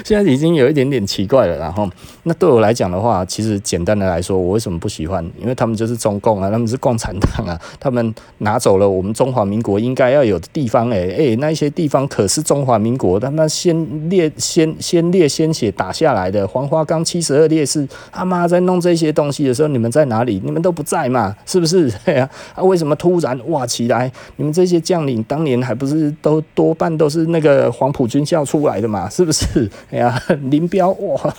[0.04, 1.56] 现在已经有一点点奇怪了。
[1.58, 1.88] 然后，
[2.28, 5.24] 那对我来讲的话，其实简单的来说，我为什么不喜欢？
[5.40, 10.90] 因为他们就是中共啊，他们是共产党啊，他们拿走了我们中华民国应该要有的地方。
[10.90, 20.38] 哎哎，那些地方可是中华民国他们先烈先先烈鲜血打下来的，黄花岗七十二烈士，他妈在弄这些东西的时候，你们在哪里？
[20.44, 21.34] 你们都不在嘛？
[21.46, 21.90] 是不是？
[22.04, 24.12] 对啊，啊，为什么突然哇起来？
[24.36, 29.08] 你们这些将领当年还不是都多半都是那个黄埔军校出来的嘛？
[29.08, 29.70] 是不是？
[29.90, 30.20] 哎呀，
[30.50, 31.34] 林彪哇，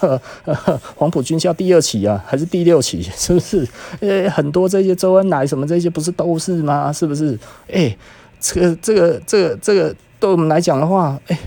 [0.95, 3.01] 黄埔军校第二期啊，还是第六期？
[3.15, 3.67] 是不是？
[3.99, 6.91] 呃，很多这些周恩来什么这些不是都是吗？
[6.91, 7.37] 是不是？
[7.71, 7.95] 哎，
[8.39, 11.37] 这个这个这个这个对我们来讲的话，哎。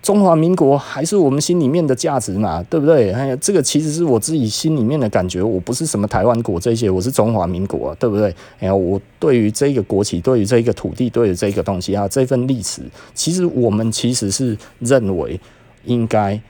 [0.00, 3.12] 中华民国还是我们心里面的价值嘛，对不对？
[3.12, 5.42] 哎呀，这个其实是我自己心里面的感觉。
[5.42, 8.34] 我不是什么台湾国这些，我是中华民国，啊对不对？
[8.60, 12.80] 哎呀，我对于这个国旗，对于这个土地，对于这个东西啊，这份历史，
[13.12, 15.38] 其实我们其实是认为
[15.84, 16.40] 应该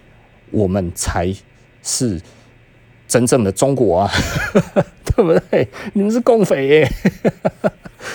[0.53, 1.35] 我们才
[1.83, 2.21] 是
[3.07, 4.11] 真正的中国啊，
[5.05, 5.69] 对不对？
[5.95, 6.89] 你们是共匪耶。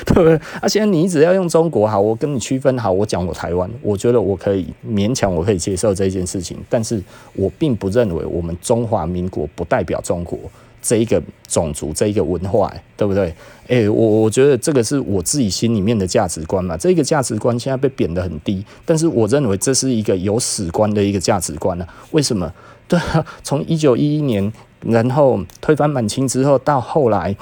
[0.06, 0.40] 对不对？
[0.62, 6.58] 而且你只要用中国好，我跟你区分好，我讲我台湾，我觉得我可以勉强，我可以接受这件事情。
[6.70, 7.02] 但是
[7.34, 10.40] 我并不认为我们中华民国不代表中国
[10.84, 13.34] 这一个种族、这一个文化，对不对？
[13.68, 16.78] 诶，我我觉得这个是我自己心里面的价值观嘛。
[16.78, 21.88] 这个价值观现在被贬得很低，但是我认为这是一个有史观的一个价值观呢。
[22.12, 22.54] 为什么？
[22.88, 27.36] 对啊，从一九一一年，然后推翻满清之后，到后来。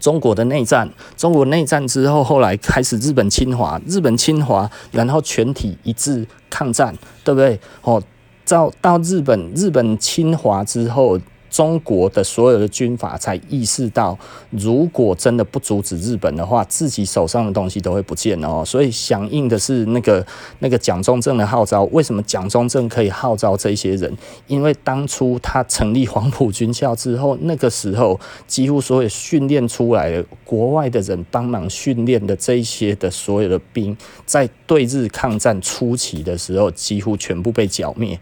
[0.00, 6.94] 中国的内战，中国内战之后，后来开始日本侵华，日本侵华，然后全体一致抗战，
[7.24, 7.58] 对不对？
[7.82, 8.00] 哦，
[8.46, 11.18] 到到日本，日本侵华之后。
[11.50, 14.18] 中国的所有的军阀才意识到，
[14.50, 18.64] 如果真的不阻止日本的话，自己手上的东西都会不见了哦。
[18.64, 20.24] 所以响应的是那个
[20.58, 21.84] 那个蒋中正的号召。
[21.84, 24.14] 为什么蒋中正可以号召这些人？
[24.46, 33.96] 因为当初他成立黄埔军校之后，那个时候几乎所有训练出来的国外的人帮忙训练的这一些的所有的兵，
[34.26, 38.18] 在对日抗战初期的时候，几乎全部被剿灭。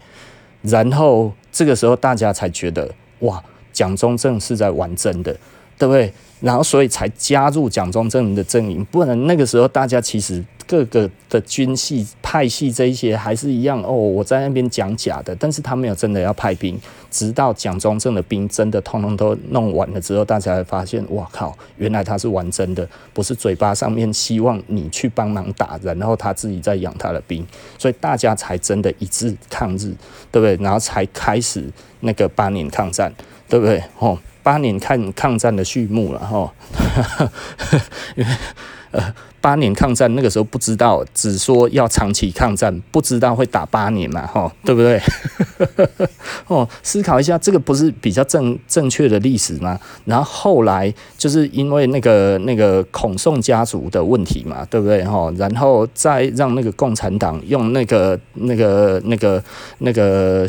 [0.61, 2.89] 然后这个时候大家才觉得。
[3.19, 5.31] 哇，蒋中正是在玩真的，
[5.77, 6.11] 对不对？
[6.39, 10.43] 然后所以才加入蒋中正的阵营，不然那个时候大家其实。
[10.69, 16.77] 各个的军系派系这一些还是一样哦，我在那边讲假的，但是他没有真的要派兵，
[17.09, 27.47] 直到蒋中正的兵真的通通都弄完了之后，大家才发现，哇靠，原来他是玩真的，不是嘴巴上面希望你去帮忙打，然后他自己在养他的兵，
[27.77, 29.95] 所以大家才真的一致抗日，
[30.33, 30.57] 对不对？
[30.61, 31.63] 然后才开始
[32.01, 33.13] 那个八年抗战，
[33.47, 33.83] 对不对？
[33.99, 36.53] 哦，八年抗抗战的序幕了哈，
[38.15, 38.29] 因为
[38.91, 39.13] 呃。
[39.39, 44.99] 八年抗战那个时候不知道，只说要长期抗战，不知道会打八年嘛，吼，对不对？
[46.47, 49.79] 哦，思考一下，这个不是比较正正确的历史吗？
[50.03, 55.01] 然后后来就是因为那个那个孔宋家族的问题嘛，对不对？
[55.05, 59.41] 吼，然后再让那个共产党用那个那个那个。
[59.77, 60.45] 那个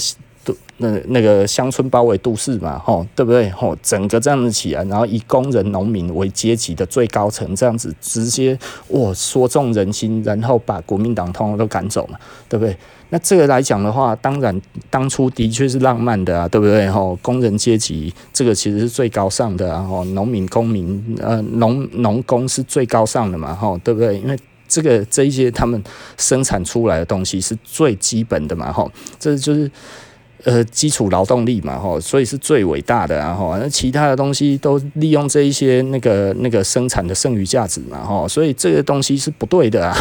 [0.79, 3.51] 那那个乡村包围都市嘛，吼，对不对？
[3.51, 8.57] 吼，整个这样子起来，然后以工人、农民为阶级的最高层，这样子直接
[8.89, 12.19] 哇说中人心，然后把国民党通通都赶走嘛，
[12.49, 12.77] 对不对？
[13.11, 16.89] 那这个来讲的话，当然当初的确是浪漫的啊，对不对？
[16.89, 24.19] 吼，工人阶级这个其实是最高尚的啊，吼，农民、公民，呃，农农工是最高尚的嘛，吼，对不对？
[24.19, 25.83] 因为这个这一些他们
[26.17, 29.69] 生产出来的东西是最基本的嘛，吼，这就是。
[30.45, 39.97] 呃，基础劳动力嘛，吼，所以是最伟大的，然后那其他的东西都利用这一些那个那个生产的剩余价值嘛，吼，所以这个东西是不对的啊。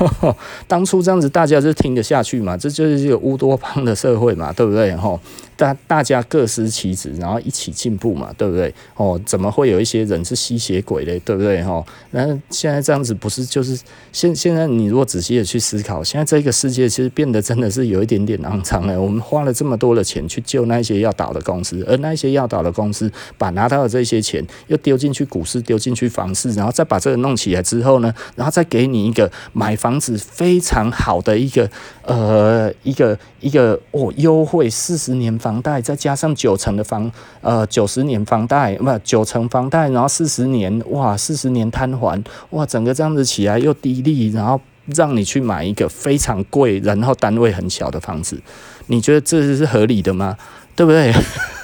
[0.66, 4.94] 当初这样子大家就听得下去嘛，这就是一个乌多邦的社会嘛，对不对？
[4.96, 5.18] 吼。
[5.54, 8.74] 大大家各司其职，然后一起进步嘛，对不对？
[8.96, 11.20] 哦，怎么会有一些人是吸血鬼嘞？
[11.20, 11.62] 对不对？
[11.62, 13.78] 哈，那现在这样子不是就是
[14.10, 19.00] 现现在你如果仔细的去思考，现在这个世界其实变得真的是有一点点肮脏了。
[19.00, 31.68] 我们花了这么多的钱去救那些要倒的公司，而那些要倒的公司把拿到的这些钱又丢进去股市，丢进去房市，然后再把这个弄起来之后呢，然后再给你一个买房子非常好的一个
[32.04, 35.62] 呃一个一个哦优惠四十年房。
[35.62, 37.10] 贷再加上九成的房，
[37.40, 42.20] 呃，九十年房贷，不九成房贷，然后四十年，哇，四十年摊还，
[42.50, 48.40] 哇，整个这样子起来又低利，然后让你去买一个非常贵，然后单位很小的房子，
[48.88, 50.36] 你觉得这是合理的吗？
[50.74, 51.12] 对不对？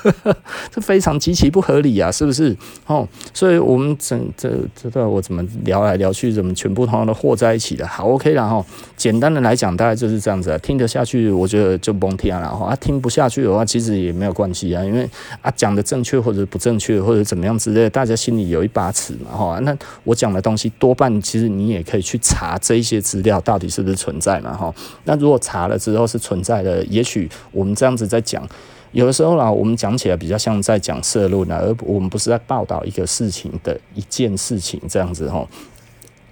[0.70, 2.56] 这非常极其不合理啊，是不是？
[2.86, 4.50] 哦，所以我们整这
[4.80, 7.86] 这道我怎么聊来聊去，怎么全部通通都和在一起的？
[7.86, 8.64] 好，OK 了哈。
[8.96, 10.58] 简单的来讲，大概就是这样子啊。
[10.58, 12.66] 听得下去，我觉得就甭听了哈。
[12.66, 15.08] 啊，听不下去的话，其实也没有关系啊，因为
[15.42, 19.58] 啊讲的正确或者不正确或者怎么样之类的，大家心里有一把尺嘛哈。
[19.62, 24.72] 那我讲的东西多半其实你也可以去查这一些资料到底是不是存在嘛哈。
[25.04, 28.48] 那如果查了之后是存在的，也许我们这样子在讲。
[28.92, 35.46] 有的时候啦，我们讲起来比较像在讲社论啊，而我们不是在报道一个事情的一件事情这样子哈。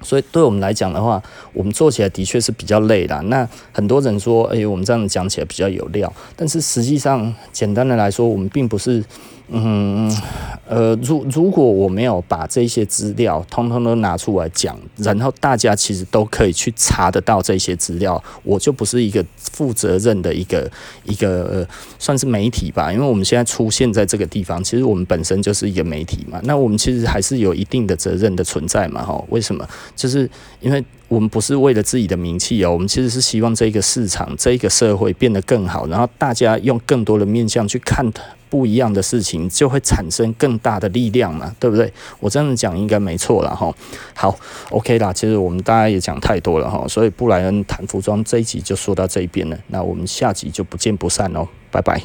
[0.03, 3.21] 所以对我们来讲的话，我们做起来的确是比较累的。
[3.23, 9.05] 那很多人说，哎，我们这样讲起来比较有料，但是实际上，简单的来说，我们并不是。
[9.49, 10.11] 嗯，
[10.69, 20.69] 呃，如如果我没有把这些资料通通都拿出来讲，然后大家其实都可以去查得到这些资料，我就不是一个负责任的一个
[21.05, 21.69] 一个、呃、
[21.99, 22.93] 算是媒体吧。
[22.93, 26.41] 因为我们现在出现在这个地方，其实我们本身就是一个媒体嘛。
[26.43, 29.05] 那我们其实还是有一定的责任的存在嘛。
[29.05, 29.65] 哈，为什么？
[29.95, 30.29] 就是
[30.61, 38.21] 因为我们不是为了自己的名气哦，我们其实是希望这个市场、这个社会变得更好，然后大家用更多的面向去看它。
[38.49, 41.93] 不一样的事情就会产生更大的力量嘛，对不对？
[42.21, 43.73] 我这样子讲应该没错了哈。
[44.15, 44.37] 好
[44.71, 52.01] ，OK 啦，其实我们大家也讲太多了哈，所以布莱恩谈服装这一集就说到这一边了，那我们下集就不见不散喽，拜拜。